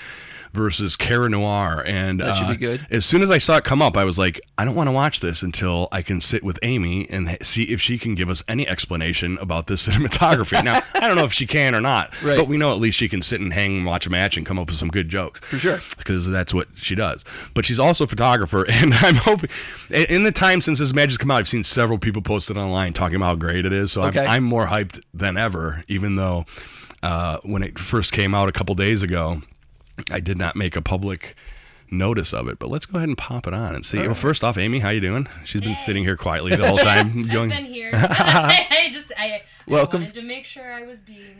[0.53, 2.87] versus Cara Noir, and That should uh, be good.
[2.91, 4.93] As soon as I saw it come up, I was like, I don't want to
[4.93, 8.43] watch this until I can sit with Amy and see if she can give us
[8.49, 10.63] any explanation about this cinematography.
[10.63, 12.37] now, I don't know if she can or not, Right.
[12.39, 14.45] but we know at least she can sit and hang and watch a match and
[14.47, 15.41] come up with some good jokes.
[15.41, 15.81] For sure.
[15.97, 17.25] Because that's what she does.
[17.55, 19.51] But she's also a photographer, and I'm hoping,
[19.91, 22.57] in the time since this match has come out, I've seen several people post it
[22.57, 23.93] online talking about how great it is.
[23.93, 24.21] So Okay.
[24.21, 26.45] I'm, I'm more hyped than ever, even though
[27.03, 29.41] uh, when it first came out a couple days ago,
[30.11, 31.37] I did not make a public
[31.91, 32.59] notice of it.
[32.59, 33.99] But let's go ahead and pop it on and see.
[33.99, 35.29] Well, first off, Amy, how you doing?
[35.45, 35.85] She's been Hey.
[35.85, 37.09] sitting here quietly the whole time.
[37.19, 37.91] I've going, been here.
[37.95, 40.03] I just I, I Welcome.
[40.03, 41.37] wanted to make sure I was being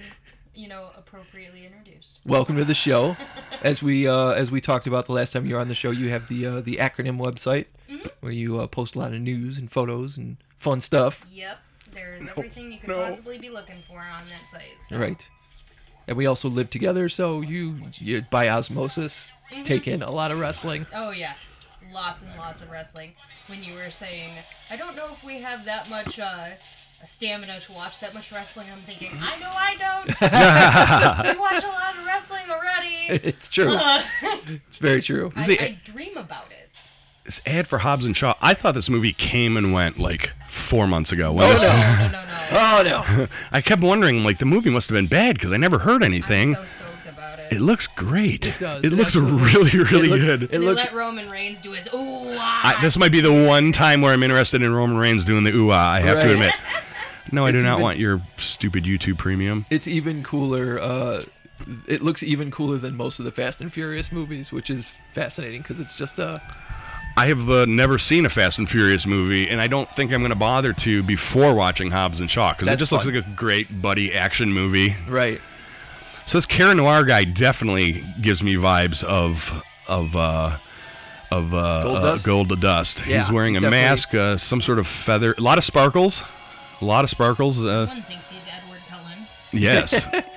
[0.55, 2.21] you know, appropriately introduced.
[2.27, 3.17] Welcome to the show.
[3.63, 5.91] As we uh, as we talked about the last time you were on the show,
[5.91, 8.09] you have the uh, the acronym website Mm-hmm.
[8.21, 11.27] where you uh, post a lot of news and photos and fun stuff.
[11.31, 11.59] Yep.
[11.93, 13.05] There's everything you could no.
[13.05, 14.77] possibly be looking for on that site.
[14.87, 14.97] So.
[14.99, 15.27] Right.
[16.09, 19.63] And we also live together, so you, you by osmosis Mm-hmm.
[19.65, 20.87] take in a lot of wrestling.
[20.95, 21.57] Oh yes,
[21.93, 23.13] lots and lots of wrestling.
[23.49, 24.31] When you were saying,
[24.71, 26.51] I don't know if we have that much uh,
[27.07, 30.07] stamina to watch that much wrestling, I'm thinking, I know I don't.
[31.37, 33.27] we watch a lot of wrestling already.
[33.29, 33.77] It's true.
[34.23, 35.31] It's very true.
[35.37, 36.71] I, I dream about it.
[37.25, 38.35] This ad for Hobbs and Shaw.
[38.43, 41.33] I thought this movie came and went like four months ago.
[41.33, 41.69] When Oh, this- no.
[42.13, 42.29] No, no, no.
[42.55, 42.83] Oh
[43.19, 43.27] no.
[43.53, 46.57] I kept wondering, like the movie must have been bad because I never heard anything.
[46.57, 47.53] I'm so stoked about it.
[47.53, 48.47] It looks great.
[48.47, 48.85] It does.
[48.85, 50.43] It It looks really, really it looks, good.
[50.45, 53.73] It they looks let Roman Reigns do his ooh I, this might be the one
[53.73, 55.93] time where I'm interested in Roman Reigns doing the ooh ah.
[55.93, 56.25] I have Right.
[56.25, 56.53] to admit.
[57.31, 59.65] No, I It's do not even- want your stupid YouTube premium.
[59.71, 60.79] it's even cooler.
[60.81, 61.23] Uh,
[61.87, 65.63] it looks even cooler than most of the Fast and Furious movies, which is fascinating
[65.63, 66.43] because it's just a
[67.17, 70.21] I have uh, never seen a Fast and Furious movie, and I don't think I'm
[70.21, 73.15] going to bother to before watching Hobbs and Shaw because it That's just looks fun.
[73.15, 74.97] like a great buddy action movie.
[75.09, 75.41] right.
[76.25, 80.57] So this Cara Noir guy definitely gives me vibes of of uh,
[81.33, 82.27] of uh, Gold uh, Dust?
[82.27, 83.07] Gold to Dust.
[83.07, 85.65] Yeah, he's wearing he's a definitely- mask, uh, some sort of feather, a lot of
[85.65, 86.23] sparkles,
[86.81, 87.61] a lot of sparkles.
[87.63, 89.27] Uh, One thinks he's Edward Cullen.
[89.53, 90.07] yes,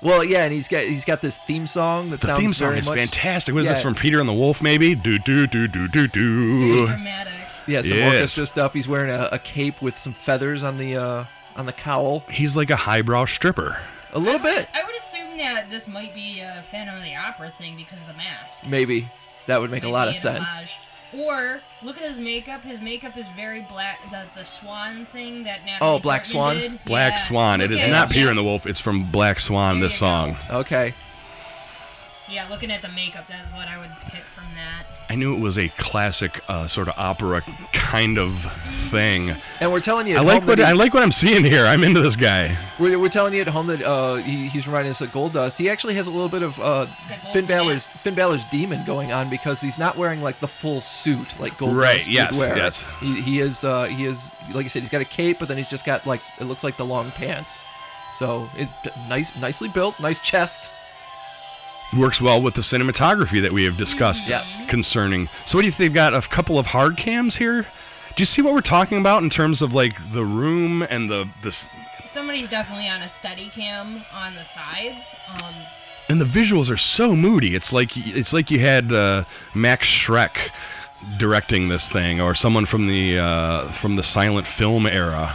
[0.00, 2.68] Well, yeah, and he's got he's got this theme song that the sounds theme song
[2.68, 3.54] very is much, fantastic.
[3.54, 3.82] What is this Yeah.
[3.82, 4.62] from Peter and the Wolf?
[4.62, 6.86] Maybe do do do do do So do.
[6.86, 7.32] dramatic.
[7.66, 8.14] Yeah, some Yes.
[8.14, 8.74] orchestra stuff.
[8.74, 11.24] He's wearing a, a cape with some feathers on the uh,
[11.56, 12.22] on the cowl.
[12.30, 13.80] He's like a highbrow stripper.
[14.12, 17.50] A little bit, I would assume that this might be a Phantom of the Opera
[17.50, 18.64] thing because of the mask.
[18.66, 19.08] maybe.
[19.46, 20.56] That would make a Might lot be of an sense.
[20.56, 20.78] homage.
[21.16, 22.62] Or look at his makeup.
[22.62, 23.98] His makeup is very black.
[24.10, 26.56] The the swan thing that Natalie Oh, Black Portman Swan?
[26.56, 26.84] did.
[26.84, 27.16] Black Yeah.
[27.18, 27.60] Swan.
[27.62, 28.12] It Look is not it.
[28.12, 28.30] Peter Yeah.
[28.30, 28.66] and the Wolf.
[28.66, 29.80] It's from Black Swan.
[29.80, 30.06] There This you go.
[30.06, 30.36] song.
[30.50, 30.92] Okay.
[32.30, 34.84] Yeah, looking at the makeup, that's what I would pick from that.
[35.10, 37.40] I knew it was a classic uh, sort of opera
[37.72, 38.38] kind of
[38.90, 39.34] thing.
[39.60, 41.64] And we're telling you, I like home what that I like what I'm seeing here.
[41.64, 42.54] I'm into this guy.
[42.78, 45.56] we're, we're telling you at home that uh, he, he's reminding us of Goldust.
[45.56, 46.84] He actually has a little bit of uh,
[47.32, 47.92] Finn Balor's mask.
[48.00, 51.74] Finn Balor's demon going on because he's not wearing like the full suit like Gold
[51.74, 52.56] Right, Dust would yes, wear.
[52.58, 52.86] yes.
[53.00, 55.56] He, he is uh, he is like you said, he's got a cape, but then
[55.56, 57.64] he's just got like it looks like the long pants.
[58.12, 58.74] So it's
[59.08, 60.70] nice, nicely built, nice chest.
[61.96, 64.68] Works well with the cinematography that we have discussed Yes.
[64.68, 65.28] concerning.
[65.46, 65.78] So what do you think?
[65.88, 67.62] They've got a couple of hard cams here.
[67.62, 71.26] Do you see what we're talking about in terms of like the room and the
[71.42, 71.64] this
[72.10, 75.14] Somebody's definitely on a steady cam on the sides.
[75.42, 75.54] Um,
[76.10, 77.54] and the visuals are so moody.
[77.54, 79.24] It's like it's like you had uh,
[79.54, 80.50] Max Schreck
[81.18, 85.34] directing this thing, or someone from the uh, from the silent film era.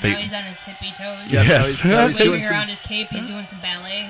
[0.00, 1.18] They- now he's on his tippy toes.
[1.32, 1.68] Yeah, now Yes.
[1.68, 4.08] he's, now he's Waving doing some- around his cape, he's doing some ballet.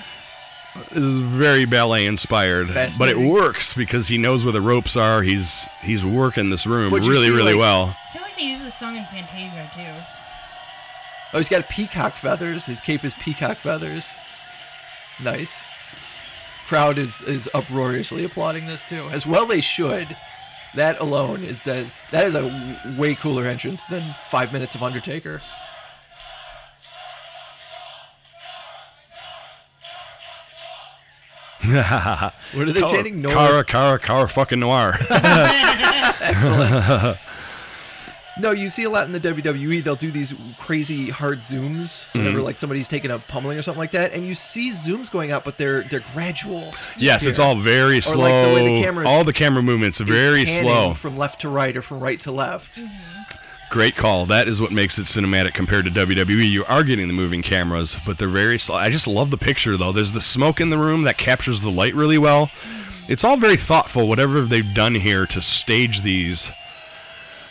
[0.91, 5.23] This is very ballet inspired, but it works because he knows where the ropes are.
[5.23, 7.97] He's he's working this room But you really see, really like- well.
[8.09, 10.05] I feel like they use this song in Fantasia too.
[11.35, 12.67] Oh, he's got peacock feathers.
[12.67, 14.09] His cape is peacock feathers.
[15.23, 15.63] Nice.
[16.69, 20.07] Crowd is is uproariously applauding this too, as well they should.
[20.75, 24.83] That alone is that that is a w- way cooler entrance than five minutes of
[24.83, 25.41] Undertaker.
[31.65, 33.21] What are they chanting?
[33.21, 33.31] No.
[33.31, 34.95] Cara, Cara, Cara, fucking noir.
[36.21, 37.19] Excellent.
[38.41, 39.83] no, you see a lot in the WWE.
[39.83, 42.19] They'll do these crazy hard zooms Mm-hmm.
[42.19, 45.33] whenever like somebody's taking a pummeling or something like that, and you see zooms going
[45.33, 46.73] out, but they're they're gradual.
[46.97, 48.23] yes, it's all very slow.
[48.23, 50.95] like the way the camera all the camera movements very slow.
[50.95, 52.79] from left to right or from right to left.
[53.71, 54.25] Great call.
[54.25, 56.49] That is what makes it cinematic compared to WWE.
[56.49, 58.77] You are getting the moving cameras, but they're very slow.
[58.77, 59.93] I just love the picture though.
[59.93, 62.51] There's the smoke in the room that captures the light really well.
[63.09, 64.09] It's all very thoughtful.
[64.09, 66.51] Whatever they've done here to stage these.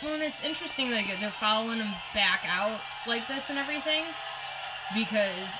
[0.01, 4.03] Well, and it's interesting that they're following them back out like this and everything
[4.95, 5.53] because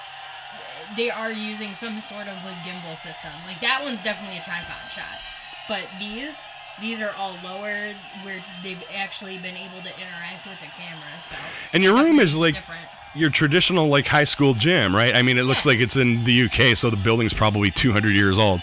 [0.96, 3.32] they are using some sort of a gimbal system.
[3.46, 5.22] Like that one's definitely a tripod shot,
[5.70, 6.46] but these
[6.82, 7.90] these are all lower
[8.24, 11.02] where they've actually been able to interact with the camera.
[11.30, 11.36] So
[11.74, 12.82] And your room is like different.
[13.16, 15.16] your traditional like high school gym, right?
[15.16, 15.72] I mean, it looks Yeah.
[15.74, 18.62] like it's in the UK, so the building's probably 200 years old.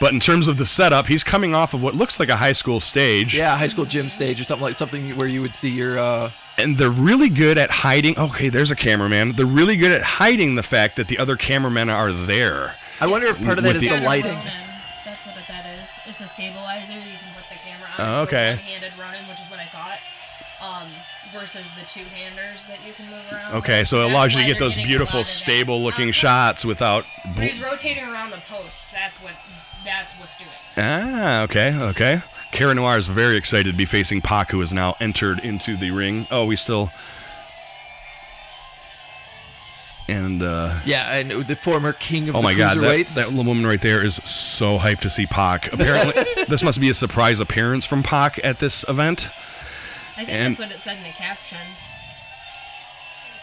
[0.00, 2.54] But in terms of the setup, he's coming off of what looks like a high
[2.54, 5.68] school stage, Yeah, high school gym stage or something like something where you would see
[5.70, 5.98] your.
[5.98, 8.18] uh and they're really good at hiding.
[8.18, 9.32] Okay, there's a cameraman.
[9.32, 12.74] They're really good at hiding the fact that the other cameramen are there.
[13.00, 14.32] I wonder if part of that is the- the lighting.
[14.34, 14.52] Ronin.
[17.98, 18.50] Oh, okay.
[18.50, 19.98] one-handed Ronin, which is what I thought.
[20.62, 20.88] um,
[21.32, 23.54] versus the two handers that you can move around.
[23.56, 23.88] Okay, with.
[23.88, 25.32] so it That's allows you to get those beautiful, lot of that.
[25.32, 27.04] stable-looking shots without.
[27.34, 28.90] But he's rotating around the posts.
[28.92, 29.32] That's what.
[29.84, 30.50] That's what's doing.
[30.76, 32.20] Ah, okay, okay.
[32.52, 35.90] Cara Noir is very excited to be facing Pac, who has now entered into the
[35.90, 36.26] ring.
[36.30, 36.90] Oh, we still.
[40.08, 43.14] And uh, Yeah, and the former king of oh the my god, that, cruiserweights.
[43.14, 45.72] that little woman right there is so hyped to see Pac.
[45.72, 49.28] Apparently, this must be a surprise appearance from Pac at this event.
[50.16, 51.58] I think And- that's what it said in the caption.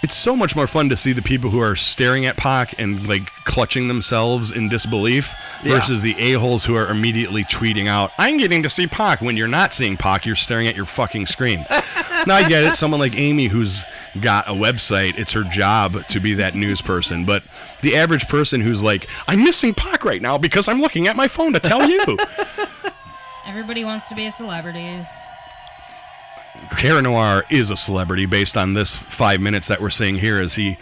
[0.01, 3.05] It's so much more fun to see the people who are staring at Pac and
[3.05, 5.73] like clutching themselves in disbelief Yeah.
[5.75, 9.21] versus the a-holes who are immediately tweeting out, I'm getting to see Pac.
[9.21, 11.65] When you're not seeing Pac, you're staring at your fucking screen.
[11.69, 12.75] now I get it.
[12.77, 13.83] Someone like Amy who's
[14.21, 17.25] got a website, it's her job to be that news person.
[17.25, 17.43] But
[17.81, 21.27] the average person who's like, I'm missing Pac right now because I'm looking at my
[21.27, 21.99] phone to tell you.
[23.47, 25.05] Everybody wants to be a celebrity.
[26.77, 30.53] Cara Noir is a celebrity based on this five minutes that we're seeing here as
[30.53, 30.77] he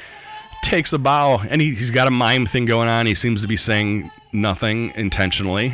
[0.63, 3.05] takes a bow and he, he's got a mime thing going on.
[3.05, 5.73] He seems to be saying nothing intentionally.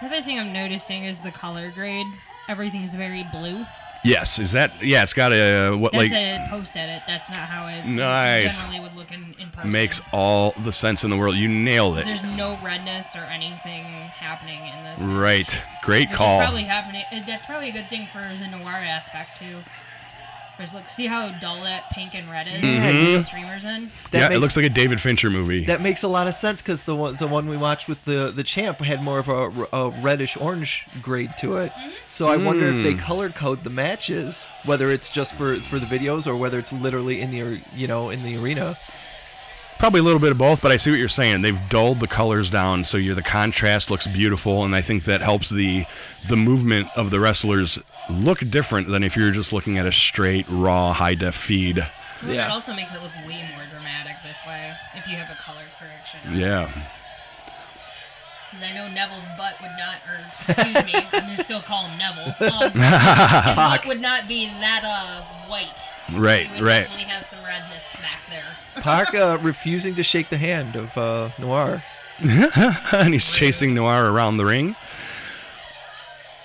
[0.00, 2.06] Another thing I'm noticing is the color grade.
[2.48, 3.64] Everything's very blue.
[4.04, 5.02] Yes, is that yeah?
[5.02, 7.02] It's got a what That's like a post edit.
[7.06, 8.60] That's not how it Nice.
[8.60, 9.70] generally would look in, in person.
[9.72, 11.36] makes all the sense in the world.
[11.36, 12.04] You nailed it.
[12.04, 15.00] There's no redness or anything happening in this.
[15.00, 16.38] Right, great Which call.
[16.40, 17.02] probably happening.
[17.12, 19.56] uh, That's probably a good thing for the noir aspect too.
[20.56, 22.62] Whereas look, see how dull that pink and red is.
[22.62, 23.90] Yeah, with you- the streamers in.
[24.12, 25.64] that yeah, it looks like a David Fincher movie.
[25.64, 28.32] That makes a lot of sense because the one the one we watched with the
[28.34, 31.72] the champ had more of a, a reddish orange grade to it.
[31.72, 31.90] Mm-hmm.
[32.08, 33.00] So I wonder if they mm.
[33.00, 37.20] color code the matches, whether it's just for for the videos or whether it's literally
[37.20, 38.76] in the you know in the arena.
[39.84, 41.42] Probably a little bit of both, but I see what you're saying.
[41.42, 45.20] They've dulled the colors down, so you're, the contrast looks beautiful, and I think that
[45.20, 45.84] helps the
[46.26, 50.46] the movement of the wrestlers look different than if you're just looking at a straight
[50.48, 51.76] raw high def feed.
[52.22, 52.48] Well, It Yeah.
[52.48, 56.34] also makes it look way more dramatic this way if you have a color correction.
[56.34, 56.70] Yeah.
[58.54, 61.98] Because I know Neville's butt would not, or excuse me, I'm gonna still call him
[61.98, 62.34] Neville.
[62.52, 62.70] Um,
[63.46, 65.82] his butt would not be that uh white.
[66.12, 66.80] Right, He would right.
[66.82, 68.44] definitely have some redness smack there.
[68.82, 71.82] Pac uh, refusing to shake the hand of uh, Noir.
[72.92, 74.76] and he's chasing Noir around the ring.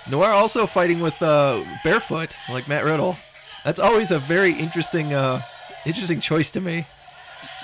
[0.10, 3.18] Noir also fighting with uh, barefoot like Matt Riddle.
[3.64, 5.42] That's always a very interesting uh,
[5.86, 6.86] interesting choice to me.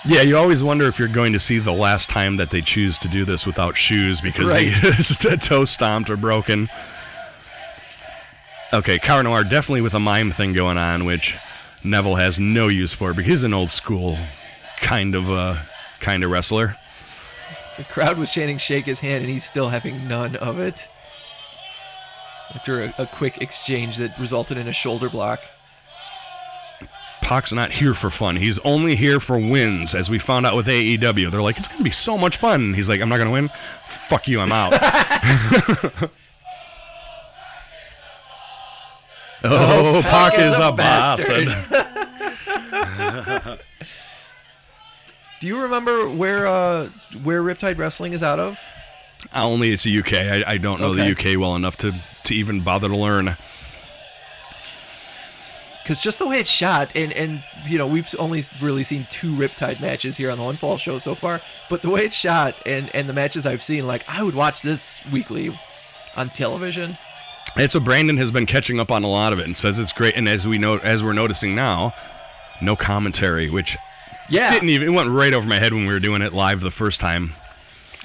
[0.07, 2.99] Yeah, you always wonder if you're going to see the last time that they choose
[2.99, 4.67] to do this without shoes because Right.
[4.71, 6.69] his toe stomped or broken.
[8.71, 11.35] Okay, Cara Noir definitely with a mime thing going on, which
[11.83, 14.17] Neville has no use for because he's an old school
[14.77, 15.55] kind of uh
[15.99, 16.75] kind of wrestler.
[17.77, 20.87] The crowd was chanting "Shake his hand," and he's still having none of it.
[22.53, 25.41] After a, a quick exchange that resulted in a shoulder block.
[27.25, 28.35] Pac's not here for fun.
[28.35, 31.31] He's only here for wins, as we found out with AEW.
[31.31, 32.75] They're like, it's gonna be so much fun.
[32.75, 33.49] He's like, I'm not gonna win.
[33.87, 34.73] Fuck you, I'm out.
[39.43, 41.47] oh, Pac is a bastard.
[45.41, 46.89] Do you remember where uh,
[47.23, 48.59] where Riptide Wrestling is out of?
[49.33, 50.13] Only it's the UK.
[50.13, 51.13] I, I don't know Okay.
[51.13, 51.91] the UK well enough to,
[52.25, 53.35] to even bother to learn.
[55.85, 59.31] Because just the way it's shot, and and you know we've only really seen two
[59.35, 62.55] Riptide matches here on the One Fall Show so far, but the way it's shot
[62.65, 65.51] and and the matches I've seen, like I would watch this weekly
[66.17, 66.97] on television.
[67.55, 69.93] And so Brandon has been catching up on a lot of it and says it's
[69.93, 70.15] great.
[70.15, 71.93] And as we know, as we're noticing now,
[72.63, 73.77] no commentary, which
[74.27, 76.61] Yeah, didn't even it went right over my head when we were doing it live
[76.61, 77.33] the first time.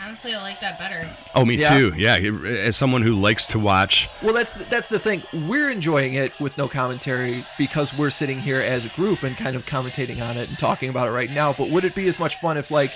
[0.04, 1.08] Honestly, I like that better.
[1.34, 1.78] Oh, me Yeah.
[1.78, 1.92] too.
[1.96, 5.22] Yeah, as someone who likes to watch Well, that's the, that's the thing.
[5.46, 9.56] We're enjoying it with no commentary because we're sitting here as a group and kind
[9.56, 11.52] of commentating on it and talking about it right now.
[11.52, 12.92] But would it be as much fun if like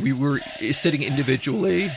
[0.00, 0.40] we were
[0.72, 1.92] sitting individually?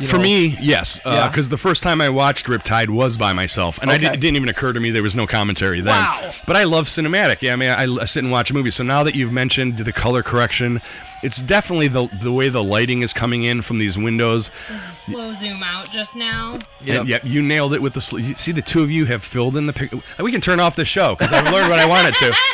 [0.00, 0.22] You For know?
[0.24, 1.28] me, yes, uh, Yeah.
[1.28, 4.00] because the first time I watched Riptide was by myself, and Okay.
[4.00, 5.94] did, it didn't even occur to me there was no commentary then.
[5.94, 6.30] Wow.
[6.46, 7.42] But I love cinematic.
[7.42, 8.74] Yeah, I mean, I, I sit and watch movies.
[8.76, 10.80] So now that you've mentioned the color correction,
[11.22, 14.50] it's definitely the the way the lighting is coming in from these windows.
[14.92, 16.58] Slow zoom out just now.
[16.84, 17.00] Yep.
[17.00, 18.00] And, yep, you nailed it with the.
[18.00, 19.92] Sl- you see, the two of you have filled in the pic.
[20.18, 22.34] We can turn off the show because I've learned what I wanted to.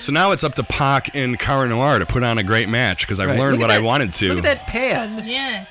[0.00, 3.02] So now it's up to Pac and Cara Noir to put on a great match
[3.06, 3.38] because I've Right.
[3.38, 4.28] learned Look what at I that- wanted to.
[4.30, 5.22] Look at that pan.
[5.24, 5.66] Yeah.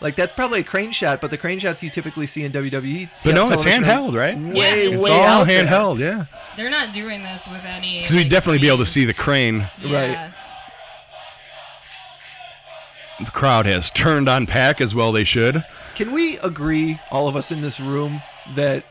[0.00, 3.08] Like that's probably a crane shot, but the crane shots you typically see in WWE.
[3.24, 4.36] But no, it's television are handheld, right?
[4.36, 4.90] Way, Yeah.
[4.94, 5.64] It's way all out there.
[5.64, 6.26] handheld, yeah.
[6.56, 8.00] They're not doing this with any.
[8.00, 9.66] Because we'd like, definitely be able to see the crane.
[9.82, 10.32] Yeah.
[13.24, 15.64] The crowd has turned on Pac as well they should.
[15.94, 18.20] Can we agree, all of us in this room,
[18.54, 18.84] that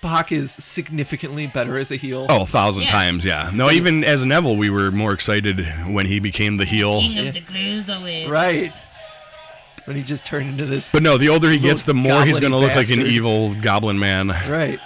[0.00, 2.26] Pac is significantly better as a heel.
[2.28, 2.92] Oh, a thousand Yeah.
[2.92, 3.50] times, yeah.
[3.52, 7.00] No, even as Neville, we were more excited when he became the heel.
[7.00, 8.28] King of the Cruiserweights.
[8.28, 8.72] Right.
[9.86, 10.92] When he just turned into this.
[10.92, 13.12] But no, the older he gets, the more he's going to look like an bastard.
[13.12, 14.28] evil goblin man.
[14.28, 14.78] Right.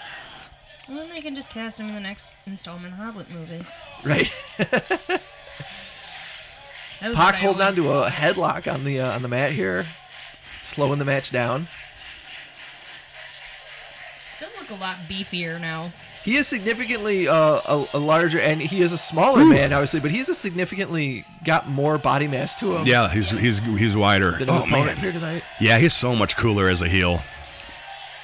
[0.88, 3.64] Well, then they can just cast him in the next installment of Hobbit movies.
[4.04, 4.32] Right.
[7.00, 9.22] That was Pac what I holding on always- to a headlock on the uh, on
[9.22, 9.86] the mat here,
[10.60, 11.66] slowing the match down.
[14.38, 15.92] Does look a lot beefier now.
[16.24, 20.10] He is significantly uh, a, a larger, and he is a smaller man, obviously, but
[20.10, 22.86] he's a significantly got more body mass to him.
[22.86, 24.32] Yeah, he's he's he's wider.
[24.32, 27.22] Than Oh man, yeah, he's so much cooler as a heel.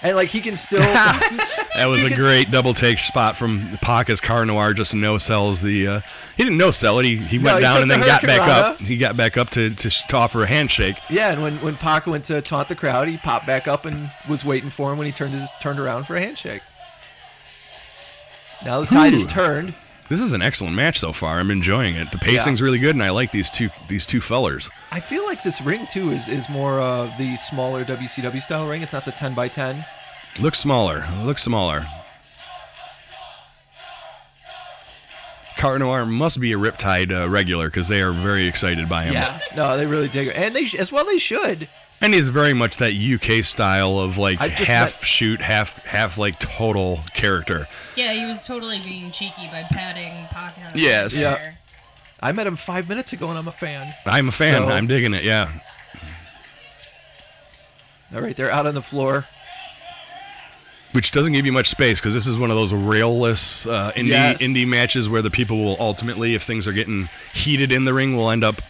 [0.03, 0.81] and like he can still.
[1.77, 5.61] That was a great double take spot from Pac as Cara Noir just no sells
[5.61, 5.87] the.
[5.87, 6.01] Uh,
[6.39, 7.05] he didn't no sell it.
[7.05, 8.79] He, he went he down took and the then got back up.
[8.79, 10.97] He got back up to, to, to offer a handshake.
[11.11, 14.11] yeah, and when when Pac went to taunt the crowd, he popped back up and
[14.27, 16.63] was waiting for him when he turned his turned around for a handshake.
[18.65, 19.33] Now the tide is Whew.
[19.33, 19.75] turned.
[20.09, 21.41] This is an excellent match so far.
[21.41, 22.13] I'm enjoying it.
[22.13, 24.71] The pacing's really good, and I like these two these two fellers.
[24.93, 28.83] I feel like this ring too is is more uh, the smaller WCW style ring.
[28.83, 29.85] It's not the 10 by 10.
[30.41, 31.05] Looks smaller.
[31.25, 31.85] Looks smaller.
[35.57, 39.15] Cara Noir must be a Riptide uh, regular because they are very excited by him.
[39.15, 41.67] Yeah, no, they really dig it, and they sh- as well they should.
[42.03, 45.85] And he's very much that UK style of like I just half met- shoot, half
[45.87, 47.67] half like total character.
[47.97, 51.17] Yeah, he was totally being cheeky by patting Pac on the Yes.
[51.17, 51.35] Yeah.
[51.37, 51.59] there.
[52.21, 53.95] I met him five minutes ago, and I'm a fan.
[54.05, 54.63] I'm a fan.
[54.67, 55.25] So- I'm digging it.
[55.25, 55.51] Yeah.
[58.15, 59.27] All right, they're out on the floor.
[60.93, 64.09] Which doesn't give you much space because this is one of those railless uh, indie
[64.09, 64.39] Yes.
[64.41, 68.17] indie matches where the people will ultimately, if things are getting heated in the ring,
[68.17, 68.63] will end up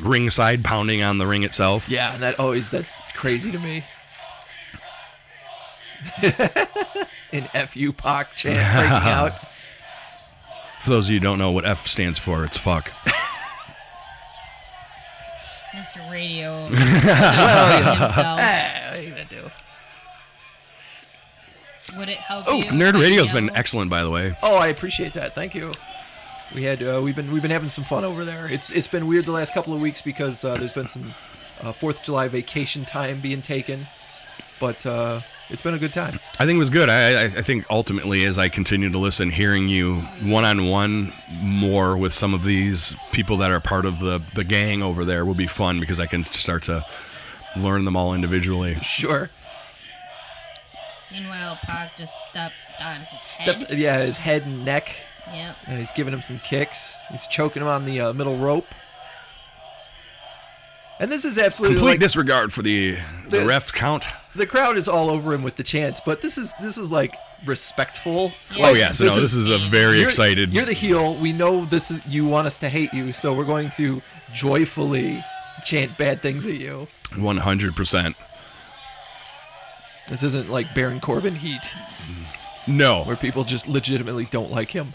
[0.00, 1.88] ringside pounding on the ring itself.
[1.88, 3.82] Yeah, and that always that's crazy to me.
[7.32, 9.32] An FU Pac chant breaking out.
[10.80, 12.90] For those of you who don't know what F stands for, it's fuck.
[15.72, 16.10] Mr.
[16.10, 16.66] Radio.
[16.68, 18.14] himself.
[18.16, 19.42] Ah, what are you gonna do?
[21.98, 22.64] Would it help Oh, you?
[22.64, 24.32] Nerd Radio's been excellent, by the way.
[24.42, 25.34] Oh, I appreciate that.
[25.34, 25.72] Thank you.
[26.54, 28.48] We had uh, we've been we've been having some fun over there.
[28.48, 31.14] It's it's been weird the last couple of weeks because uh, there's been some
[31.60, 33.86] uh, Fourth of July vacation time being taken,
[34.60, 36.18] but uh, it's been a good time.
[36.38, 36.88] I think it was good.
[36.88, 41.12] I, I, I think ultimately, as I continue to listen, hearing you one on one
[41.40, 45.24] more with some of these people that are part of the, the gang over there
[45.24, 46.84] will be fun because I can start to
[47.56, 48.74] learn them all individually.
[48.82, 49.30] Sure.
[51.10, 53.78] Meanwhile, Pac just stepped on his Step, head.
[53.78, 54.94] yeah, his head and neck.
[55.32, 55.56] Yep.
[55.66, 56.96] And he's giving him some kicks.
[57.10, 58.66] He's choking him on the uh, middle rope.
[60.98, 62.96] And this is absolutely Complete like, disregard for the,
[63.28, 64.04] the The- ref count.
[64.34, 67.14] the crowd is all over him with the chants, but this is this is like
[67.44, 68.32] respectful.
[68.54, 68.68] Yeah.
[68.68, 70.50] Oh yeah, so This no, is- this is a very You're- excited.
[70.54, 71.14] You're the heel.
[71.16, 74.00] We know this is you want us to hate you, so we're going to
[74.32, 75.22] joyfully
[75.64, 76.88] chant bad things at you.
[77.14, 78.16] One hundred percent.
[80.08, 81.72] This isn't like Baron Corbin heat,
[82.68, 84.94] No, where people just legitimately don't like him.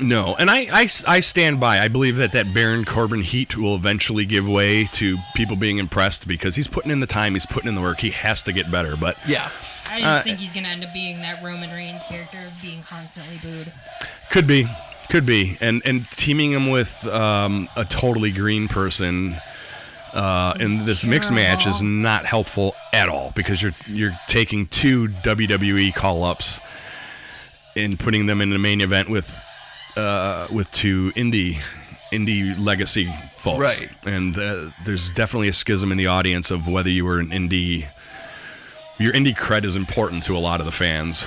[0.00, 1.80] No, and I, I, I stand by.
[1.80, 6.26] I believe that that Baron Corbin heat will eventually give way to people being impressed
[6.28, 7.98] because he's putting in the time, he's putting in the work.
[7.98, 9.50] He has to get better, but Yeah,
[9.90, 12.82] I just Uh, think he's gonna end up being that Roman Reigns character of being
[12.82, 13.72] constantly booed.
[14.30, 14.66] Could be,
[15.10, 19.36] could be, and and teaming him with um, a totally green person
[20.14, 25.08] uh, in this mixed match is not helpful at all because you're you're taking two
[25.08, 26.60] WWE call ups
[27.76, 29.34] and putting them in the main event with
[29.98, 31.60] uh, with two indie
[32.12, 33.90] indie legacy folks, Right.
[34.06, 37.86] And uh, there's definitely a schism in the audience of whether you were an indie.
[38.98, 41.26] Your indie cred is important to a lot of the fans.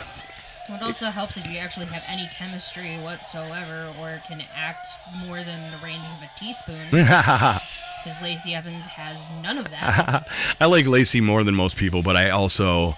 [0.68, 4.88] What also helps if you actually have any chemistry whatsoever, or can act
[5.26, 6.78] more than the range of a teaspoon.
[8.02, 10.28] Because Lacey Evans has none of that.
[10.60, 12.96] I like Lacey more than most people, but I also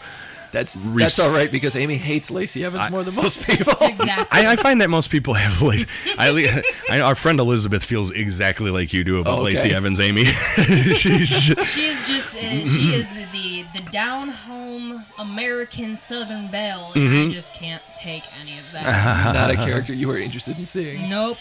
[0.53, 3.73] that's Res- that's all right because Amy hates Lacey Evans more than most people.
[3.81, 4.27] exactly.
[4.45, 5.87] I, I find that most people have like
[6.17, 9.55] I, I our friend Elizabeth feels exactly like you do about Okay.
[9.55, 10.23] Lacey Evans, Amy.
[10.95, 16.91] She's just- She is just uh, she is the the down home American Southern belle,
[16.95, 17.27] and Mm-hmm.
[17.29, 19.33] I just can't take any of that.
[19.33, 21.09] Not a character you are interested in seeing.
[21.09, 21.37] nope.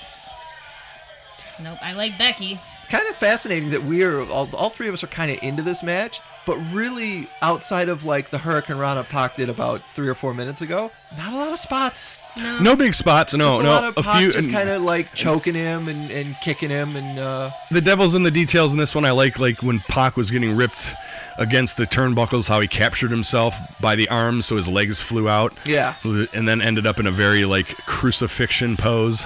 [1.62, 1.78] Nope.
[1.82, 2.58] I like Becky.
[2.92, 5.42] It's kind of fascinating that we are all, all three of us are kind of
[5.42, 10.14] into this match, but really outside of like the Hurricanrana Pac did about three or
[10.14, 12.18] four minutes ago, not a lot of spots.
[12.36, 12.58] No.
[12.58, 13.32] no big spots.
[13.32, 14.32] No, just a no, lot of a Pac few.
[14.32, 18.24] just kind of like choking him and, and kicking him and uh, the devil's in
[18.24, 19.06] the details in this one.
[19.06, 20.86] I like like when Pac was getting ripped
[21.38, 25.54] against the turnbuckles, how he captured himself by the arms so his legs flew out.
[25.64, 25.94] Yeah.
[26.04, 29.24] And then ended up in a very like crucifixion pose,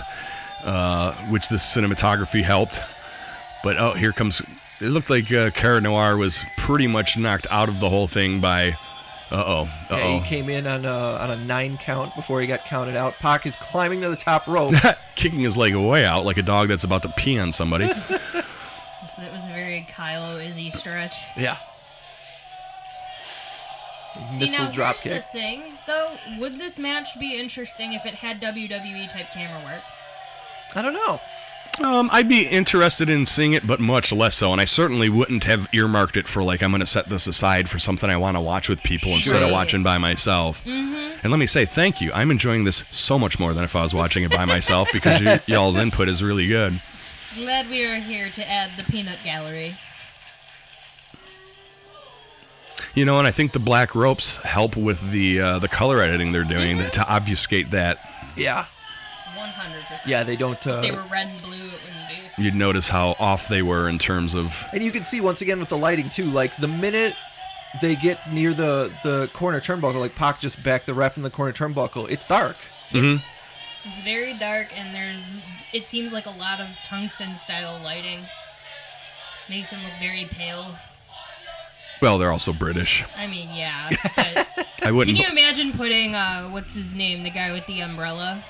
[0.62, 2.80] uh, which the cinematography helped.
[3.66, 4.40] But oh, here comes.
[4.80, 8.40] It looked like uh, Cara Noir was pretty much knocked out of the whole thing
[8.40, 8.76] by.
[9.28, 9.62] Uh oh.
[9.90, 10.18] Uh Yeah, oh.
[10.20, 13.14] he came in on a, on a nine count before he got counted out.
[13.14, 14.72] Pac is climbing to the top rope.
[15.16, 17.90] Kicking his leg way out like a dog that's about to pee on somebody.
[19.08, 21.16] So that was a very Kylo Izzy stretch.
[21.36, 21.56] yeah.
[24.32, 25.32] See Missile now, drop here's kick.
[25.32, 26.10] the thing, though.
[26.38, 29.82] Would this match be interesting if it had WWE type camera work?
[30.74, 31.18] I don't know.
[31.82, 34.50] Um, I'd be interested in seeing it, but much less so.
[34.52, 37.68] And I certainly wouldn't have earmarked it for like I'm going to set this aside
[37.68, 40.64] for something I want to watch with people instead of watching by myself.
[40.64, 41.18] Mm-hmm.
[41.22, 42.12] And let me say thank you.
[42.12, 45.22] I'm enjoying this so much more than if I was watching it by myself because
[45.22, 46.80] y- y'all's input is really good.
[47.34, 49.74] Glad we are here to add the peanut gallery.
[52.94, 56.32] You know, and I think the black ropes help with the uh, the color editing
[56.32, 56.90] they're doing Mm-hmm.
[56.90, 57.98] to obfuscate that.
[58.36, 58.66] Yeah.
[60.04, 60.06] 100%.
[60.06, 60.64] Yeah, they don't.
[60.66, 62.42] Uh, If they were red and blue, it wouldn't be.
[62.42, 65.58] You'd notice how off they were in terms of and you can see once again
[65.60, 66.26] with the lighting too.
[66.26, 67.14] Like the minute
[67.80, 71.30] they get near the the corner turnbuckle, like Pac just backed the ref in the
[71.30, 72.10] corner turnbuckle.
[72.10, 72.56] It's dark.
[72.90, 73.24] Mm-hmm.
[73.88, 75.20] It's very dark, and there's.
[75.72, 78.20] It seems like a lot of tungsten style lighting.
[79.48, 80.74] Makes him look very pale.
[82.02, 83.04] well, they're also British.
[83.16, 83.90] I mean, yeah.
[84.16, 84.48] But
[84.82, 85.16] I can wouldn't.
[85.16, 87.22] Can you imagine putting, uh, what's his name?
[87.22, 88.42] The guy with the umbrella?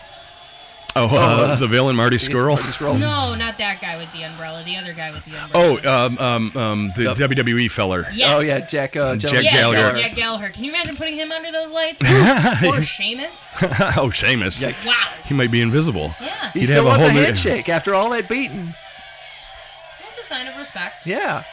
[0.99, 2.55] Oh, uh, the villain Marty Scurll.
[2.55, 2.99] Marty Scurll.
[2.99, 4.63] No, not that guy with the umbrella.
[4.65, 5.81] The other guy with the umbrella.
[5.85, 7.17] Oh, um, um, um, the Yep.
[7.19, 8.07] WWE feller.
[8.15, 8.35] yeah.
[8.37, 8.97] Oh yeah, Jack.
[8.97, 9.99] Uh, Jack Gentleman Yeah, Gallagher.
[10.01, 10.49] Jack Gallagher.
[10.51, 12.03] Can you imagine putting him under those lights?
[12.67, 13.57] or Sheamus?
[13.97, 14.59] oh, Sheamus.
[14.61, 14.87] Yikes.
[14.87, 14.95] Wow.
[15.27, 16.15] He might be invisible.
[16.21, 16.51] Yeah.
[16.53, 18.75] He He'd still have a wants a, whole new- handshake after all that beating.
[20.03, 21.07] That's a sign of respect.
[21.07, 21.45] Yeah.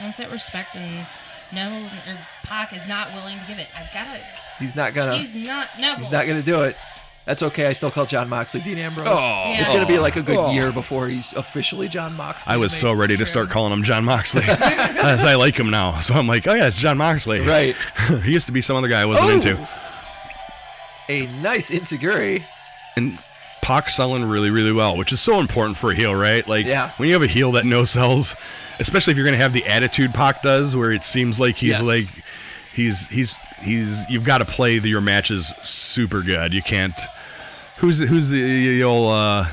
[0.00, 1.06] Once that respect and
[1.52, 3.68] no, or Pac is not willing to give it.
[3.78, 4.20] I've got to.
[4.58, 5.16] He's not gonna.
[5.18, 5.98] He's not Neville.
[5.98, 6.76] He's not gonna do it.
[7.24, 7.66] That's okay.
[7.68, 9.06] I still call John Moxley Dean Ambrose.
[9.08, 9.54] Oh.
[9.56, 10.52] It's gonna be like a good Oh.
[10.52, 12.52] year before he's officially John Moxley.
[12.52, 16.00] I was so ready to start calling him John Moxley, as I like him now.
[16.00, 17.40] So I'm like, oh yeah, it's John Moxley.
[17.40, 17.76] Right.
[18.24, 19.50] he used to be some other guy I wasn't Ooh.
[19.50, 19.68] into.
[21.08, 22.44] A nice insecurity.
[22.96, 23.18] And
[23.60, 26.46] Pac selling really, really well, which is so important for a heel, right?
[26.48, 26.90] Like Yeah.
[26.96, 28.34] when you have a heel that no sells,
[28.80, 31.82] especially if you're gonna have the attitude Pac does, where it seems like he's Yes.
[31.82, 32.24] like,
[32.74, 36.52] he's he's he's you've got to play the, your matches super good.
[36.52, 36.98] You can't.
[37.78, 39.12] Who's who's the, old?
[39.12, 39.44] Uh,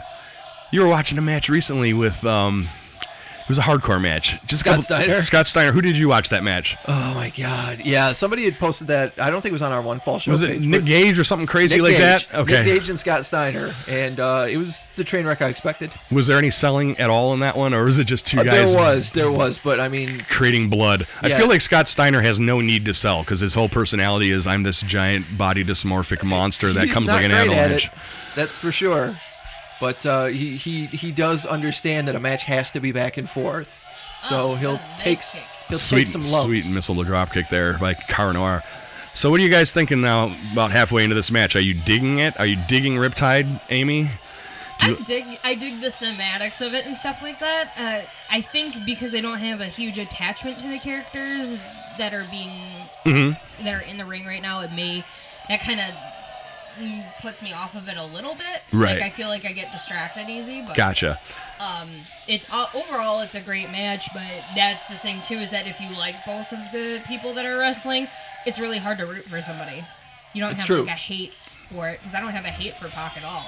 [0.71, 2.67] you were watching a match recently with um.
[3.49, 4.37] It was a hardcore match.
[4.45, 5.21] Just Scott couple- Steiner?
[5.23, 5.71] Scott Steiner.
[5.71, 6.77] Who did you watch that match?
[6.87, 7.81] Oh my god.
[7.83, 9.19] Yeah, somebody had posted that.
[9.19, 10.29] I don't think it was on our one fall show.
[10.29, 12.27] Was it page, Nick Gage or something crazy Nick like Gage.
[12.27, 12.35] that?
[12.41, 12.51] Okay.
[12.63, 15.89] Nick Gage and Scott Steiner, and uh, it was the train wreck I expected.
[16.11, 18.43] Was there any selling at all in that one, or was it just two Uh,
[18.43, 18.71] guys?
[18.71, 21.07] there was, there was, but I mean, creating blood.
[21.23, 24.45] I feel like Scott Steiner has no need to sell because his whole personality is
[24.45, 27.89] I'm this giant body dysmorphic monster that he's comes like an avalanche.
[28.35, 29.15] That's for sure.
[29.79, 33.29] But uh, he he he does understand that a match has to be back and
[33.29, 33.85] forth,
[34.27, 35.43] so Oh, he'll nice take kick.
[35.69, 36.45] he'll Sweet, take some lumps.
[36.63, 38.63] sweet missile to drop kick there by Cara Noir.
[39.13, 40.33] So what are you guys thinking now?
[40.51, 42.37] About halfway into this match, are you digging it?
[42.39, 44.09] Are you digging Riptide, Amy?
[44.81, 47.71] I dig I dig the cinematics of it and stuff like that.
[47.77, 51.57] Uh, I think because I don't have a huge attachment to the characters
[51.97, 52.51] that are being
[53.05, 53.63] Mm-hmm.
[53.63, 55.03] that are in the ring right now, it may
[55.47, 55.87] that kind of
[57.21, 58.61] puts me off of it a little bit.
[58.73, 58.95] Right.
[58.99, 61.19] Like I feel like I get distracted easy, but Gotcha.
[61.59, 61.89] um,
[62.27, 64.07] it's uh, overall it's a great match.
[64.13, 64.23] But
[64.55, 67.57] that's the thing too is that if you like both of the people that are
[67.57, 68.07] wrestling,
[68.45, 69.83] it's really hard to root for somebody.
[70.33, 70.79] You don't It's have true.
[70.81, 71.33] like a hate
[71.71, 73.45] for it because I don't have a hate for Pac at all.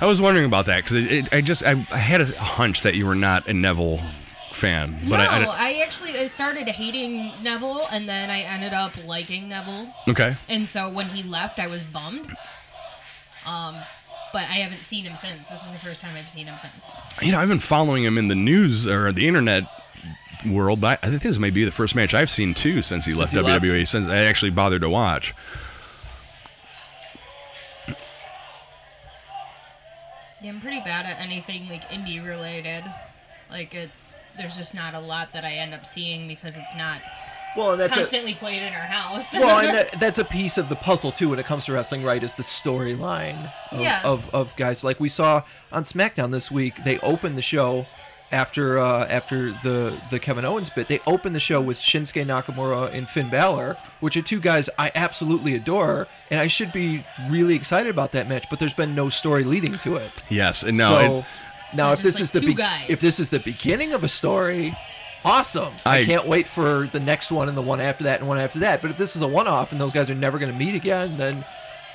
[0.00, 3.06] I was wondering about that because I just I, I had a hunch that you
[3.06, 4.00] were not a Neville
[4.54, 8.72] fan, but no, I, I, I actually I started hating Neville, and then I ended
[8.72, 9.86] up liking Neville.
[10.08, 10.34] okay.
[10.48, 12.34] And so when he left, I was bummed.
[13.46, 13.76] Um,
[14.32, 15.46] but I haven't seen him since.
[15.48, 16.90] This is the first time I've seen him since.
[17.20, 19.64] You know, I've been following him in the news or the internet
[20.46, 20.80] world.
[20.80, 23.32] but I think this may be the first match I've seen too since he left
[23.32, 23.64] he left?
[23.64, 23.86] WWE.
[23.86, 25.34] Since I actually bothered to watch.
[30.42, 32.82] Yeah, I'm pretty bad at anything like indie related.
[33.50, 37.00] Like it's there's just not a lot that I end up seeing because it's not
[37.56, 39.32] Well, and that's a, constantly played in our house.
[39.34, 42.02] well, and that, that's a piece of the puzzle too when it comes to wrestling,
[42.02, 42.22] right?
[42.22, 44.00] Is the storyline of, Yeah.
[44.04, 46.82] of, of guys like we saw on SmackDown this week.
[46.84, 47.86] They opened the show
[48.30, 50.88] after uh, after the the Kevin Owens bit.
[50.88, 54.90] They opened the show with Shinsuke Nakamura and Finn Balor, which are two guys I
[54.94, 58.46] absolutely adore, and I should be really excited about that match.
[58.48, 60.10] But there's been no story leading to it.
[60.30, 61.24] Yes, and no, so it,
[61.74, 62.84] now, if this just is the be- guys.
[62.88, 64.76] if this is the beginning of a story,
[65.24, 65.72] awesome.
[65.86, 68.38] I, I- can't wait for the next one and the one after that and one
[68.38, 68.82] after that.
[68.82, 71.16] But if this is a one-off and those guys are never going to meet again,
[71.16, 71.44] then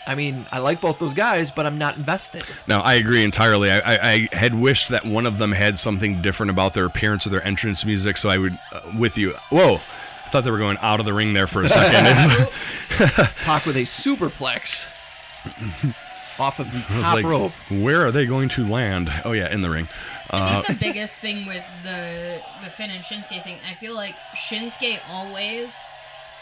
[0.05, 2.43] I mean, I like both those guys, but I'm not invested.
[2.65, 3.69] No, I agree entirely.
[3.69, 3.99] I, I,
[4.31, 7.43] I had wished that one of them had something different about their appearance or their
[7.45, 9.33] entrance music, so I would, uh, with you.
[9.49, 12.47] Whoa, I thought they were going out of the ring there for a second.
[13.43, 14.87] Pac with a superplex
[16.39, 17.51] off of the top like, rope.
[17.69, 19.11] where are they going to land?
[19.25, 19.87] Oh yeah, in the ring.
[20.29, 24.15] I think the biggest thing with the the Finn and Shinsuke thing, I feel like
[24.35, 25.73] Shinsuke always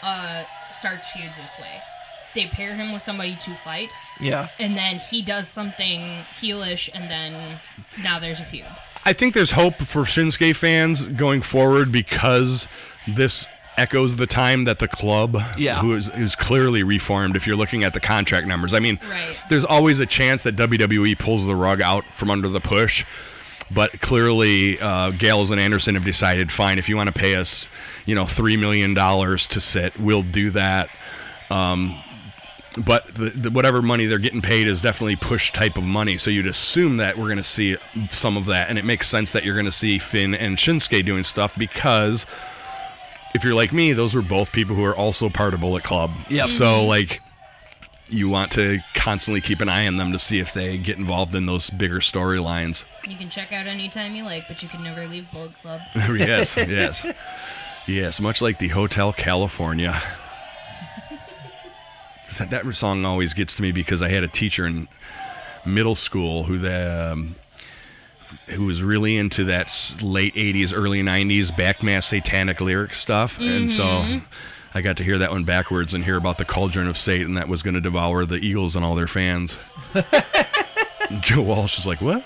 [0.02, 0.44] uh,
[0.74, 1.80] starts feuds this way.
[2.34, 3.88] They pair him with somebody to fight,
[4.20, 4.48] Yeah.
[4.58, 6.00] and then he does something
[6.40, 7.58] heelish, and then
[8.02, 8.66] now there's a feud.
[9.06, 12.68] I think there's hope for Shinsuke fans going forward because
[13.08, 13.46] this
[13.78, 15.80] echoes the time that the club, Yeah.
[15.80, 17.36] who is, is clearly reformed.
[17.36, 19.36] If you're looking at the contract numbers, I mean, Right.
[19.48, 23.04] there's always a chance that WWE pulls the rug out from under the push.
[23.74, 27.68] But clearly, uh, Gallows and Anderson have decided, fine, if you want to pay us,
[28.06, 30.88] you know, three million dollars to sit, we'll do that.
[31.50, 31.96] Um,
[32.78, 36.16] but the, the, whatever money they're getting paid is definitely push type of money.
[36.18, 37.76] So you'd assume that we're going to see
[38.10, 41.04] some of that, and it makes sense that you're going to see Finn and Shinsuke
[41.04, 42.24] doing stuff because
[43.36, 46.10] if you're like me, those were both people who are also part of Bullet Club.
[46.28, 46.48] Yep.
[46.48, 47.20] So like,
[48.08, 51.34] you want to constantly keep an eye on them to see if they get involved
[51.34, 52.84] in those bigger storylines.
[53.06, 55.80] You can check out anytime you like, but you can never leave Bullet Club.
[55.94, 57.06] yes, yes,
[57.86, 58.20] yes.
[58.20, 60.00] Much like the Hotel California.
[62.38, 64.88] That, that song always gets to me because I had a teacher in
[65.64, 67.34] middle school who the, um,
[68.48, 69.68] who was really into that
[70.02, 73.84] late '80s, early '90s backmass satanic lyric stuff, and so.
[73.84, 74.18] Mm-hmm.
[74.74, 77.48] I got to hear that one backwards and hear about the cauldron of Satan that
[77.48, 79.58] was going to devour the Eagles and all their fans.
[81.20, 82.22] Joe Walsh is like, "What?"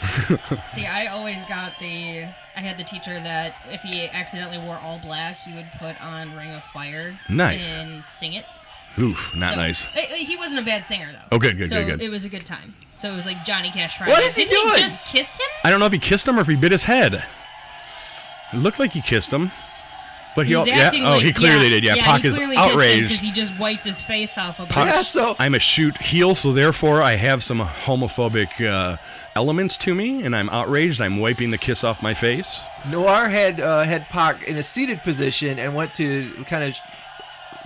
[0.72, 2.24] See, I always got the.
[2.56, 6.34] I had the teacher that if he accidentally wore all black, he would put on
[6.34, 7.14] Ring of Fire.
[7.28, 7.76] Nice.
[7.76, 8.46] And sing it.
[8.98, 9.84] Oof, not So- nice.
[10.16, 11.26] He wasn't a bad singer though.
[11.36, 12.02] Oh, good, good, so good, good.
[12.02, 12.74] It was a good time.
[12.98, 14.12] So it was like Johnny Cash Friday.
[14.12, 14.74] What is he Didn't doing?
[14.76, 15.46] he just kiss him?
[15.64, 17.24] I don't know if he kissed him or if he bit his head.
[18.52, 19.50] It looked like he kissed him,
[20.36, 20.90] but he, He al- was yeah.
[20.94, 21.84] Oh, like- he clearly yeah, did.
[21.84, 23.02] Yeah, yeah Pac he is clearly kissed him outraged.
[23.08, 24.70] because he just wiped his face off a bit.
[24.72, 28.96] Pac- Yeah, so- I'm a shoot heel, so therefore I have some homophobic uh,
[29.36, 31.00] elements to me, and I'm outraged.
[31.00, 32.64] I'm wiping the kiss off my face.
[32.90, 36.76] Noir had uh, had Pac in a seated position and went to kind of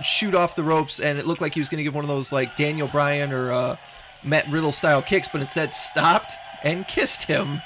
[0.03, 2.09] shoot off the ropes, and it looked like he was going to give one of
[2.09, 3.75] those like Daniel Bryan or uh,
[4.23, 6.33] Matt Riddle style kicks, but instead stopped
[6.63, 7.61] and kissed him.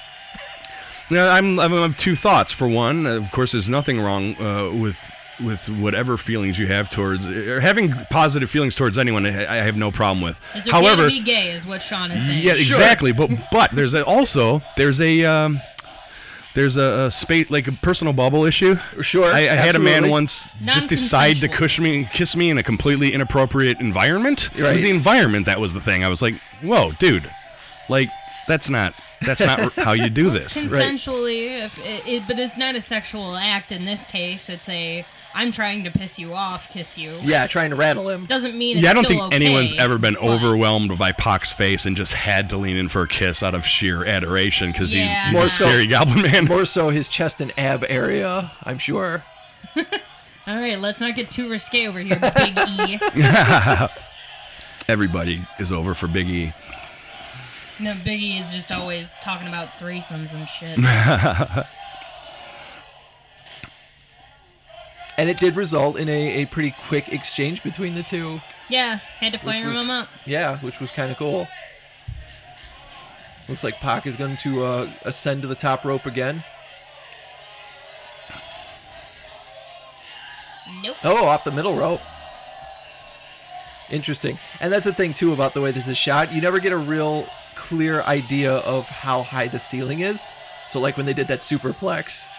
[1.12, 2.52] Now, I'm, I'm, I have two thoughts.
[2.52, 5.04] For one, of course, there's nothing wrong uh, with
[5.44, 9.26] with whatever feelings you have towards or having positive feelings towards anyone.
[9.26, 10.38] I, I have no problem with.
[10.54, 12.44] It's okay However, to be gay, is what Sean is saying.
[12.44, 13.12] Yeah, exactly.
[13.12, 15.60] But but there's a, also there's a um,
[16.56, 18.76] there's a, a space like a personal bubble issue.
[19.02, 20.10] Sure, I, I had a man absolutely.
[20.12, 21.58] once just decide to Non-consensual.
[21.68, 24.50] kiss me kiss me in a completely inappropriate environment.
[24.56, 24.74] It Right.
[24.74, 26.04] was the environment that was the thing.
[26.04, 27.30] I was like, whoa, dude,
[27.88, 28.10] like
[28.48, 30.58] that's not that's not how you do this.
[30.58, 34.50] Consensually, if it, it, but it's not a sexual act in this case.
[34.50, 37.14] It's a I'm trying to piss you off, kiss you.
[37.22, 38.26] Yeah, trying to rattle him.
[38.26, 41.12] Doesn't mean it's Yeah, I don't still think okay, anyone's ever been but- overwhelmed by
[41.12, 44.72] Pac's face and just had to lean in for a kiss out of sheer adoration
[44.72, 45.26] because Yeah.
[45.26, 46.46] he's, More he's a so- scary goblin man.
[46.46, 49.24] More so his chest and ab area, I'm sure.
[49.76, 53.00] All right, let's not get too risque over here, Big E.
[54.88, 56.54] Everybody is over for Big E.
[57.80, 61.66] No, Big E is just always talking about threesomes and shit.
[65.20, 68.40] And it did result in a, a pretty quick exchange between the two.
[68.70, 70.08] yeah, had to fire was- him up.
[70.26, 71.46] Yeah, which was kind of cool.
[73.50, 76.42] Looks like Pac is going to uh, ascend to the top rope again.
[80.82, 80.96] Nope.
[81.04, 82.00] Oh, off the middle rope.
[83.90, 84.38] Interesting.
[84.62, 86.32] And that's the thing, too, about the way this is shot.
[86.32, 90.32] You never get a real clear idea of how high the ceiling is.
[90.70, 92.30] So, like when they did that superplex,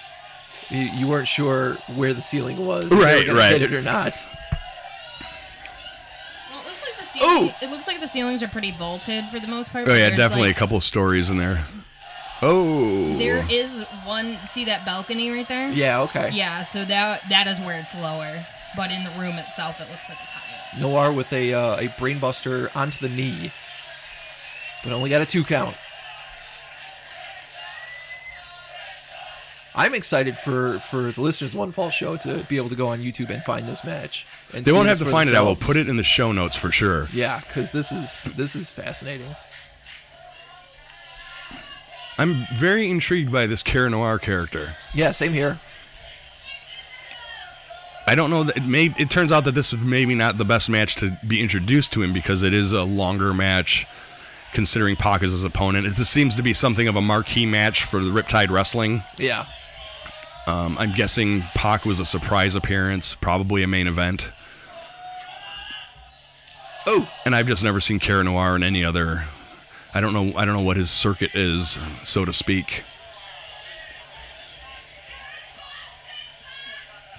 [0.71, 2.85] you, you weren't sure where the ceiling was.
[2.85, 3.53] if they were Right, right.
[3.61, 4.13] Hit it or not.
[6.51, 9.39] Well, it looks like the ceiling, It looks like the ceilings are pretty vaulted for
[9.41, 9.89] the most part.
[9.89, 11.67] Oh yeah, definitely like- a couple of stories in there.
[12.43, 14.39] Oh, There is one.
[14.47, 15.71] See that balcony right there?
[15.71, 16.31] Yeah, okay.
[16.33, 16.63] Yeah.
[16.63, 18.43] So that that is where it's lower,
[18.77, 20.81] but in the room itself, it looks like it's higher.
[20.81, 23.53] Noir with a uh, a brainbuster onto the knee,
[24.83, 25.77] but only got a two count.
[29.75, 32.99] I'm excited for for the listeners One Fall Show to be able to go on
[33.01, 34.27] YouTube and find this match.
[34.55, 35.37] And they won't have to find it.
[35.37, 37.09] I will put it in the show notes for sure.
[37.13, 39.35] Yeah, because this is this is fascinating.
[42.19, 44.75] I'm very intrigued by this Cara Noir character.
[44.93, 45.59] Yeah, same here.
[48.07, 48.93] I don't know that it may.
[48.99, 52.03] It turns out that this was maybe not the best match to be introduced to
[52.03, 53.87] him because it is a longer match.
[54.53, 58.03] Considering Pac as his opponent, it seems to be something of a marquee match for
[58.03, 59.05] the Riptide Wrestling.
[59.17, 59.47] Yeah.
[60.51, 64.33] Um, I'm guessing Pac was a surprise appearance, probably a main event.
[66.89, 69.27] Oh, And I've just never seen Cara Noir in any other.
[69.95, 70.37] I don't know.
[70.37, 72.83] I don't know what his circuit is, so to speak.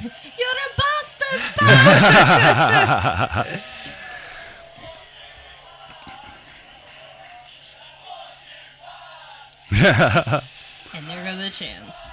[0.01, 1.41] You're a bastard!
[9.71, 9.79] and
[11.07, 12.11] there go the chants.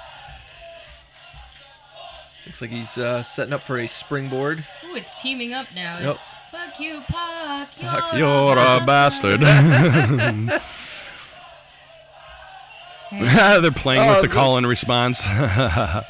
[2.48, 4.64] Looks like he's uh, setting up for a springboard.
[4.86, 5.98] Ooh, it's teaming up now.
[6.00, 6.18] Yep.
[6.50, 7.68] Fuck you, Pac.
[7.80, 9.40] You're, Pac's- You're a bastard.
[13.10, 14.34] They're playing Oh, with the good.
[14.34, 15.22] call and response.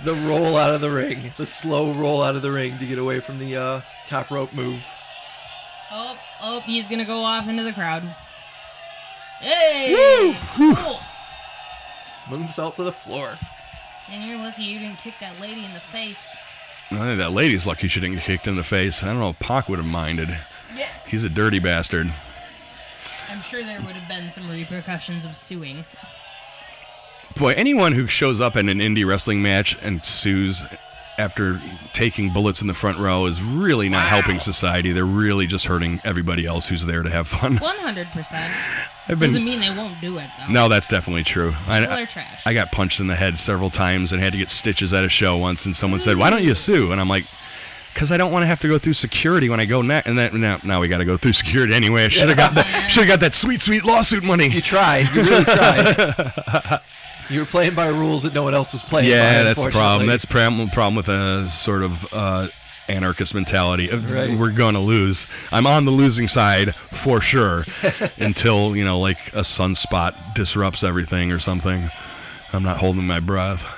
[0.05, 2.99] The roll out of the ring, the slow roll out of the ring to get
[2.99, 4.85] away from the uh, top rope move.
[5.91, 8.03] Oh, oh, he's gonna go off into the crowd.
[9.41, 10.37] Hey!
[10.59, 10.75] Woo!
[10.75, 11.01] Cool.
[12.27, 13.33] Moonsault to the floor.
[14.11, 16.35] And you're lucky you didn't kick that lady in the face.
[16.91, 19.03] I think that lady's lucky she didn't get kicked in the face.
[19.03, 20.29] I don't know if Pac would have minded.
[20.75, 20.89] Yeah.
[21.07, 22.11] He's a dirty bastard.
[23.31, 25.85] I'm sure there would have been some repercussions of suing.
[27.37, 30.65] Boy, anyone who shows up in an indie wrestling match and sues
[31.19, 31.61] after
[31.93, 34.93] taking bullets in the front row is really not helping society.
[34.93, 37.59] They're really just hurting everybody else who's there to have fun.
[37.59, 38.89] 100%.
[39.09, 40.53] I've Doesn't mean they won't do it, though.
[40.53, 41.53] No, that's definitely true.
[41.53, 42.47] People I, are trash.
[42.47, 45.09] I got punched in the head several times and had to get stitches at a
[45.09, 46.57] show once, and someone said, "Why don't you mm.
[46.57, 47.25] sue?" And I'm like,
[47.95, 50.19] "Cause I don't want to have to go through security when I go next." And
[50.19, 52.05] then now, now we got to go through security anyway.
[52.05, 52.89] I should have got that.
[52.91, 54.45] Should have got that sweet, sweet lawsuit money.
[54.45, 54.61] You money.
[54.61, 55.09] tried.
[55.15, 56.81] You really tried.
[57.31, 59.15] you were playing by rules that no one else was playing by.
[59.15, 60.07] Yeah, that's the problem.
[60.07, 60.69] That's the problem.
[60.71, 62.49] Problem with a sort of uh,
[62.89, 63.91] anarchist mentality.
[63.91, 64.37] Right.
[64.37, 65.27] We're gonna lose.
[65.53, 67.65] I'm on the losing side for sure
[68.19, 71.91] until you know, like a sunspot disrupts everything or something.
[72.53, 73.75] I'm not holding my breath.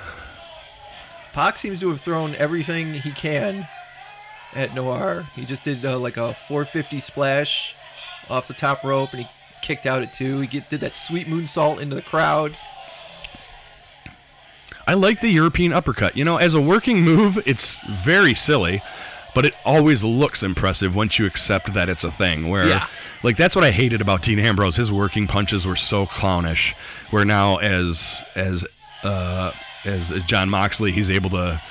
[1.33, 3.67] Pac seems to have thrown everything he can
[4.53, 5.23] at Noir.
[5.35, 7.75] He just did uh, like a 450 splash
[8.29, 9.27] off the top rope, and he
[9.61, 10.41] kicked out at two.
[10.41, 12.55] He get, did that sweet moonsault into the crowd.
[14.91, 16.17] I like the European uppercut.
[16.17, 18.83] You know, as a working move, it's very silly,
[19.33, 22.49] but it always looks impressive once you accept that it's a thing.
[22.49, 22.85] Where, Yeah.
[23.23, 24.75] like, that's what I hated about Dean Ambrose.
[24.75, 26.73] His working punches were so clownish.
[27.09, 28.65] Where now, as as
[29.05, 29.53] uh,
[29.85, 31.61] as John Moxley, he's able to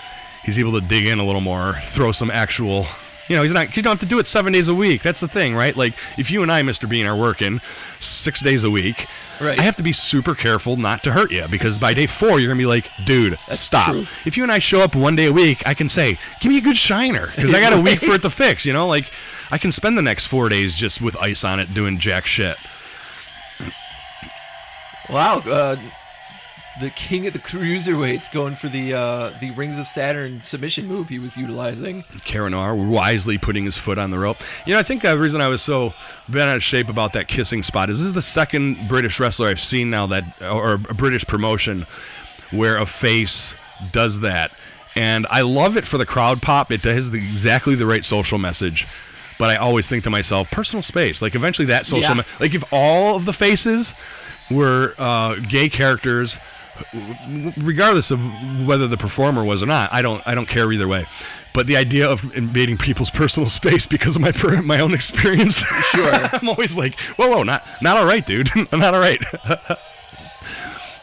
[0.47, 2.87] he's able to dig in a little more, throw some actual.
[3.29, 3.77] You know, he's not.
[3.77, 5.03] You don't have to do it seven days a week.
[5.03, 5.77] That's the thing, right?
[5.77, 6.89] Like, if you and I, Mr.
[6.89, 7.61] Bean, are working
[8.01, 9.07] six days a week,
[9.41, 9.59] Right.
[9.59, 12.51] I have to be super careful not to hurt you because by day four you're
[12.51, 13.91] gonna be like, dude, stop.
[13.91, 14.07] true.
[14.27, 16.59] If you and I show up one day a week, I can say, give me
[16.59, 18.67] a good shiner because I got a week for it to fix.
[18.67, 19.11] You know, like
[19.51, 22.57] I can spend the next four days just with ice on it doing jack shit.
[25.09, 25.77] Wow, uh,
[26.81, 31.09] the king of the cruiserweights going for the uh, the Rings of Saturn submission move
[31.09, 32.03] he was utilizing.
[32.25, 34.39] Cara Noir wisely putting his foot on the rope.
[34.67, 35.93] You know, I think the reason I was so
[36.29, 39.49] bent out of shape about that kissing spot is this is the second British wrestler
[39.49, 41.83] I've seen now that, or a British promotion,
[42.51, 43.55] where a face
[43.93, 44.51] does that.
[44.97, 46.73] And I love it for the crowd pop.
[46.73, 48.87] It has the, exactly the right social message.
[49.39, 51.23] But I always think to myself, personal space.
[51.23, 52.23] Like eventually that social, Yeah.
[52.23, 53.95] me- like if all of the faces
[54.51, 56.37] were uh, gay characters,
[57.59, 58.21] regardless of
[58.67, 61.07] whether the performer was or not, I don't I don't care either way.
[61.53, 65.57] But the idea of invading people's personal space because of my per, my own experience,
[65.59, 66.13] Sure.
[66.33, 69.21] I'm always like, whoa, whoa, not not all right, dude, I'm not all right.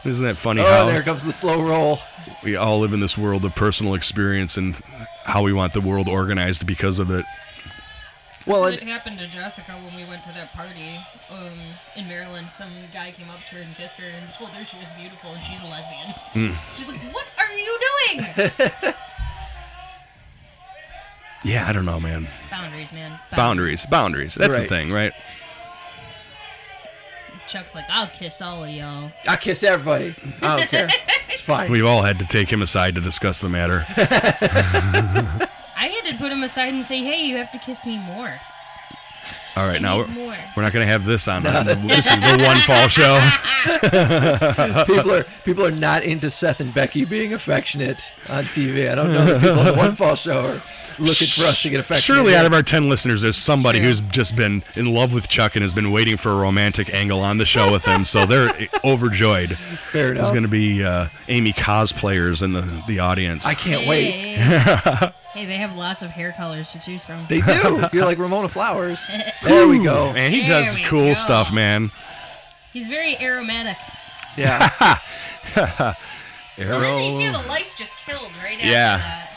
[0.04, 1.98] Isn't that funny Oh, how there comes the slow roll.
[2.44, 4.76] we all live in this world of personal experience and
[5.24, 7.24] how we want the world organized because of it?
[8.48, 10.98] Well, It happened to Jessica when we went to that party
[11.30, 11.58] um,
[11.96, 12.48] in Maryland.
[12.48, 15.30] Some guy came up to her and kissed her and told her she was beautiful
[15.32, 16.08] and she's a lesbian.
[16.32, 16.52] Hmm.
[16.74, 17.78] She's like, "What are you
[18.08, 18.94] doing?"
[21.44, 22.26] Yeah, I don't know, man.
[22.50, 23.18] Boundaries, man.
[23.30, 24.34] Boundaries, boundaries.
[24.34, 25.12] That's the thing, right?
[27.46, 30.16] Chuck's like, "I'll kiss all of y'all." I kiss everybody.
[30.42, 30.88] I don't care.
[31.30, 31.70] It's fine.
[31.70, 33.84] We've all had to take him aside to discuss the matter.
[36.08, 38.32] I to put him aside and say, "Hey, you have to kiss me more."
[39.56, 40.36] All right, now we're, more.
[40.56, 43.18] we're not going to have this on uh, this is the one fall show.
[44.86, 48.90] people are people are not into Seth and Becky being affectionate on TV.
[48.90, 50.62] I don't know the people on the One Fall Show are
[50.98, 52.16] looking for us to get affectionate.
[52.16, 53.88] Surely, out of our 10 listeners, there's somebody True.
[53.88, 57.20] who's just been in love with Chuck and has been waiting for a romantic angle
[57.20, 58.04] on the show with him.
[58.04, 58.50] So they're
[58.84, 59.56] overjoyed.
[59.56, 63.46] Fair There's going to be uh, Amy cosplayers in the, the audience.
[63.46, 64.10] I can't wait.
[64.12, 65.12] Hey.
[65.34, 67.24] hey, they have lots of hair colors to choose from.
[67.28, 67.84] They do.
[67.92, 69.00] You're like Ramona Flowers.
[69.44, 70.12] There we go.
[70.12, 71.14] Man, he There does cool go.
[71.14, 71.90] stuff, man.
[72.72, 73.76] He's very aromatic.
[74.36, 74.68] Yeah.
[76.60, 77.40] And then you see Arrow.
[77.40, 78.98] the lights just killed right after Yeah.
[78.98, 79.27] that.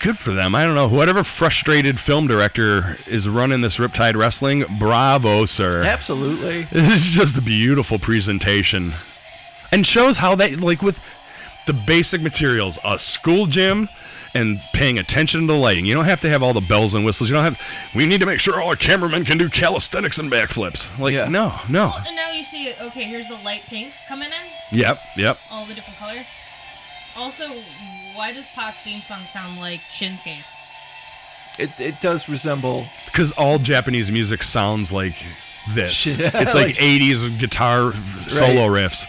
[0.00, 0.54] Good for them.
[0.54, 0.88] I don't know.
[0.88, 5.82] Whatever frustrated film director is running this Riptide Wrestling, bravo, sir.
[5.84, 6.62] Absolutely.
[6.70, 8.92] This is just a beautiful presentation.
[9.72, 10.98] And shows how they, like, with
[11.66, 13.88] the basic materials, a school gym
[14.34, 15.86] and paying attention to the lighting.
[15.86, 17.30] You don't have to have all the bells and whistles.
[17.30, 17.60] You don't have,
[17.94, 20.96] we need to make sure all our cameramen can do calisthenics and backflips.
[21.00, 21.28] Like, Yeah.
[21.28, 21.92] no, no.
[22.06, 25.38] And now you see, okay, here's the light pinks coming in, Yep, yep.
[25.50, 26.26] all the different colors.
[27.16, 27.46] Also,
[28.16, 30.52] why does Pac's theme song sound like Shinsuke's?
[31.58, 32.86] It, it does resemble.
[33.06, 35.14] Because all Japanese music sounds like
[35.74, 35.92] this.
[35.94, 36.20] Shit.
[36.20, 37.92] It's like, Like- 80s guitar
[38.28, 39.04] solo riffs.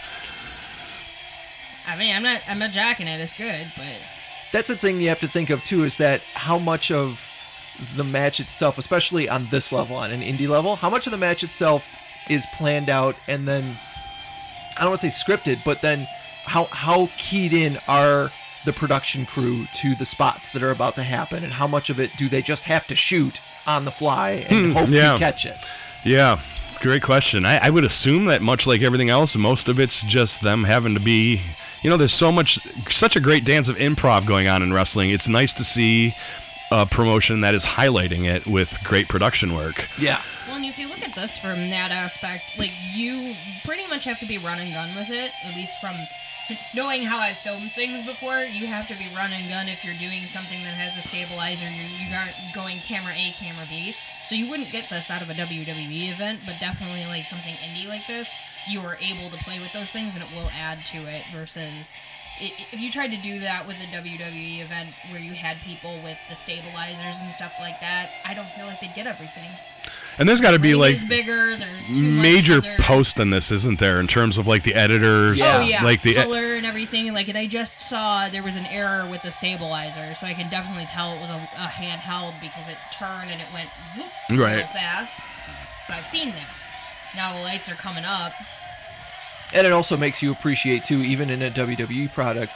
[1.86, 3.18] I mean, I'm not, I'm not jacking it.
[3.20, 3.86] It's good, but
[4.52, 7.24] That's the thing you have to think of too is that how much of
[7.96, 11.18] the match itself, especially on this level, on an indie level, how much of the
[11.18, 11.86] match itself
[12.28, 13.62] is planned out and then
[14.76, 16.06] I don't want to say scripted, but then
[16.44, 18.30] how how keyed in are
[18.64, 22.00] the production crew to the spots that are about to happen, and how much of
[22.00, 25.12] it do they just have to shoot on the fly and hmm, hope yeah.
[25.12, 25.56] you catch it?
[26.04, 26.40] Yeah,
[26.80, 27.44] great question.
[27.44, 30.94] I, I would assume that much like everything else, most of it's just them having
[30.94, 31.42] to be.
[31.82, 32.58] You know, there's so much,
[32.90, 35.10] such a great dance of improv going on in wrestling.
[35.10, 36.12] It's nice to see
[36.72, 39.88] a promotion that is highlighting it with great production work.
[39.98, 43.34] Yeah, Well, and if you look at this from that aspect, like you
[43.64, 45.30] pretty much have to be run and gun with it.
[45.44, 45.94] At least from
[46.74, 49.98] knowing how I've filmed things before, you have to be run and gun if you're
[50.00, 51.68] doing something that has a stabilizer.
[51.68, 53.94] You you aren't going camera A, camera B.
[54.28, 57.88] So you wouldn't get this out of a WWE event, but definitely like something indie
[57.88, 58.28] like this,
[58.68, 61.24] you are able to play with those things, and it will add to it.
[61.32, 61.94] Versus
[62.40, 65.96] i- if you tried to do that with a WWE event where you had people
[66.04, 69.48] with the stabilizers and stuff like that, I don't feel like they'd get everything.
[70.18, 71.54] And there's got to be like bigger.
[71.56, 74.00] There's too much major other- post in this, isn't there?
[74.00, 75.58] In terms of like the editors, Yeah.
[75.58, 77.12] Oh yeah, like the color and everything.
[77.14, 80.50] Like, and I just saw there was an error with the stabilizer, so I can
[80.50, 84.40] definitely tell it was a, a handheld because it turned and it went whoop real
[84.40, 84.66] Right.
[84.70, 85.20] fast.
[85.86, 86.48] So I've seen that.
[87.16, 88.32] Now the lights are coming up.
[89.54, 92.52] and it also makes you appreciate too, even in a WWE product,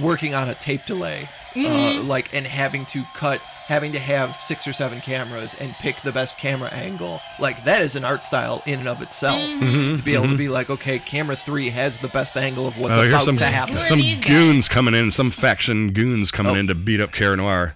[0.00, 3.40] working on a tape delay, uh, like and having to cut,
[3.72, 7.22] having to have six or seven cameras and pick the best camera angle.
[7.40, 9.40] Like that is an art style in and of itself.
[9.40, 9.64] Mm-hmm.
[9.64, 9.96] Mm-hmm.
[9.96, 10.36] To be able to mm-hmm.
[10.36, 13.38] be like, okay, camera three has the best angle of what's Oh, here's about some
[13.38, 13.78] to happen.
[13.78, 14.28] Some these guys?
[14.28, 16.58] goons coming in, some faction goons coming Oh.
[16.58, 17.72] in to beat up Cara Noir.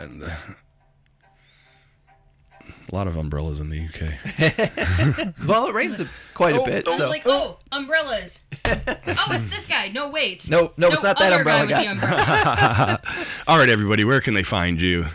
[0.00, 0.30] And, uh,
[2.90, 5.34] a lot of umbrellas in the UK.
[5.46, 6.96] Well, it rains a, quite a oh, bit, oh.
[6.96, 8.40] so like, oh, umbrellas.
[8.64, 9.88] oh, it's this guy.
[9.88, 10.48] No, wait.
[10.48, 11.84] No, no, it's not that umbrella with guy.
[11.84, 12.99] the umbrella.
[13.50, 15.06] All right, everybody, where can they find you?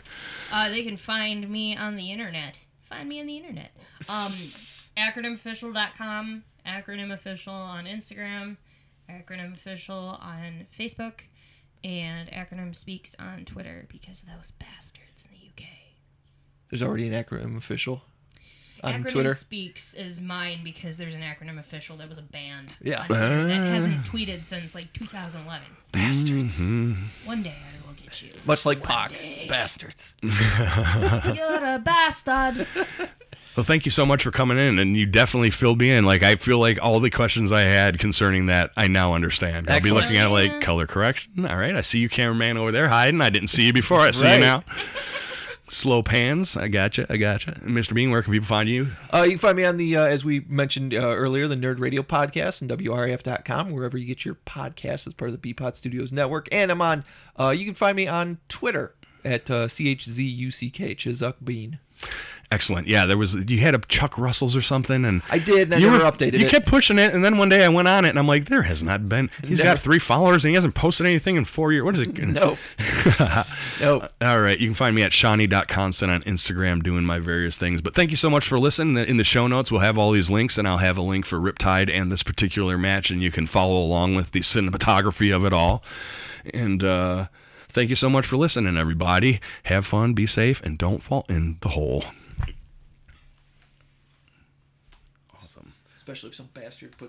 [0.52, 2.60] Uh, they can find me on the internet.
[2.82, 3.72] Find me on the internet.
[4.10, 4.30] Um,
[4.98, 8.58] acronymofficial.com, acronym official on Instagram,
[9.10, 11.22] acronym official on Facebook,
[11.82, 15.70] and acronym speaks on Twitter because of those bastards in the UK.
[16.70, 18.02] there's already an acronym official
[18.84, 19.36] on acronym Twitter.
[19.36, 22.68] speaks is mine because there's an acronym official that was a band.
[22.82, 23.02] Yeah.
[23.02, 25.66] on Twitter that hasn't tweeted since like 2011.
[25.94, 26.60] Bastards.
[27.26, 28.30] One day I will get you.
[28.46, 29.14] Much like Pac.
[29.50, 30.16] Bastards.
[30.24, 32.68] You're a bastard.
[33.56, 36.04] Well, thank you so much for coming in, and you definitely filled me in.
[36.06, 39.70] Like I feel like all the questions I had concerning that, I now understand.
[39.70, 41.46] I'll be looking at it like color correction.
[41.46, 43.22] All right, I see you, cameraman over there hiding.
[43.22, 44.02] I didn't see you before.
[44.02, 44.34] I see Right.
[44.36, 44.64] you now.
[45.68, 46.56] Slow pans.
[46.56, 47.08] I gotcha.
[47.10, 47.54] I gotcha.
[47.54, 47.94] Mr.
[47.94, 48.92] Bean, where can people find you?
[49.12, 51.80] Uh, you can find me on the, uh, as we mentioned uh, earlier, the Nerd
[51.80, 56.12] Radio Podcast and WRAF.com, wherever you get your podcasts as part of the Beapod Studios
[56.12, 56.48] network.
[56.52, 57.04] And I'm on,
[57.40, 58.94] uh, you can find me on Twitter
[59.24, 61.80] at uh, CHZUCK, Bean.
[62.52, 62.88] Excellent.
[62.88, 65.78] Yeah, there was you had a Chuck Russells or something, and I did, and I
[65.80, 66.50] you never were- updated You it.
[66.52, 68.62] kept pushing it, and then one day I went on it, and I'm like, there
[68.62, 69.30] has not been.
[69.44, 69.72] He's Never.
[69.72, 71.84] got three followers, and he hasn't posted anything in four years.
[71.84, 72.18] What is it?
[72.20, 72.58] Nope.
[73.82, 74.08] nope.
[74.22, 77.82] All right, you can find me at Shonny.constant on Instagram doing my various things.
[77.82, 78.98] But thank you so much for listening.
[79.06, 81.40] In the show notes, we'll have all these links, and I'll have a link for
[81.40, 85.54] Riptide and this particular match, and you can follow along with the cinematography of it
[85.54, 85.84] all.
[86.54, 87.28] And uh,
[87.70, 89.40] thank you so much for listening, everybody.
[89.64, 92.04] Have fun, be safe, and don't fall in the hole.
[96.08, 97.00] Especially if some bastard put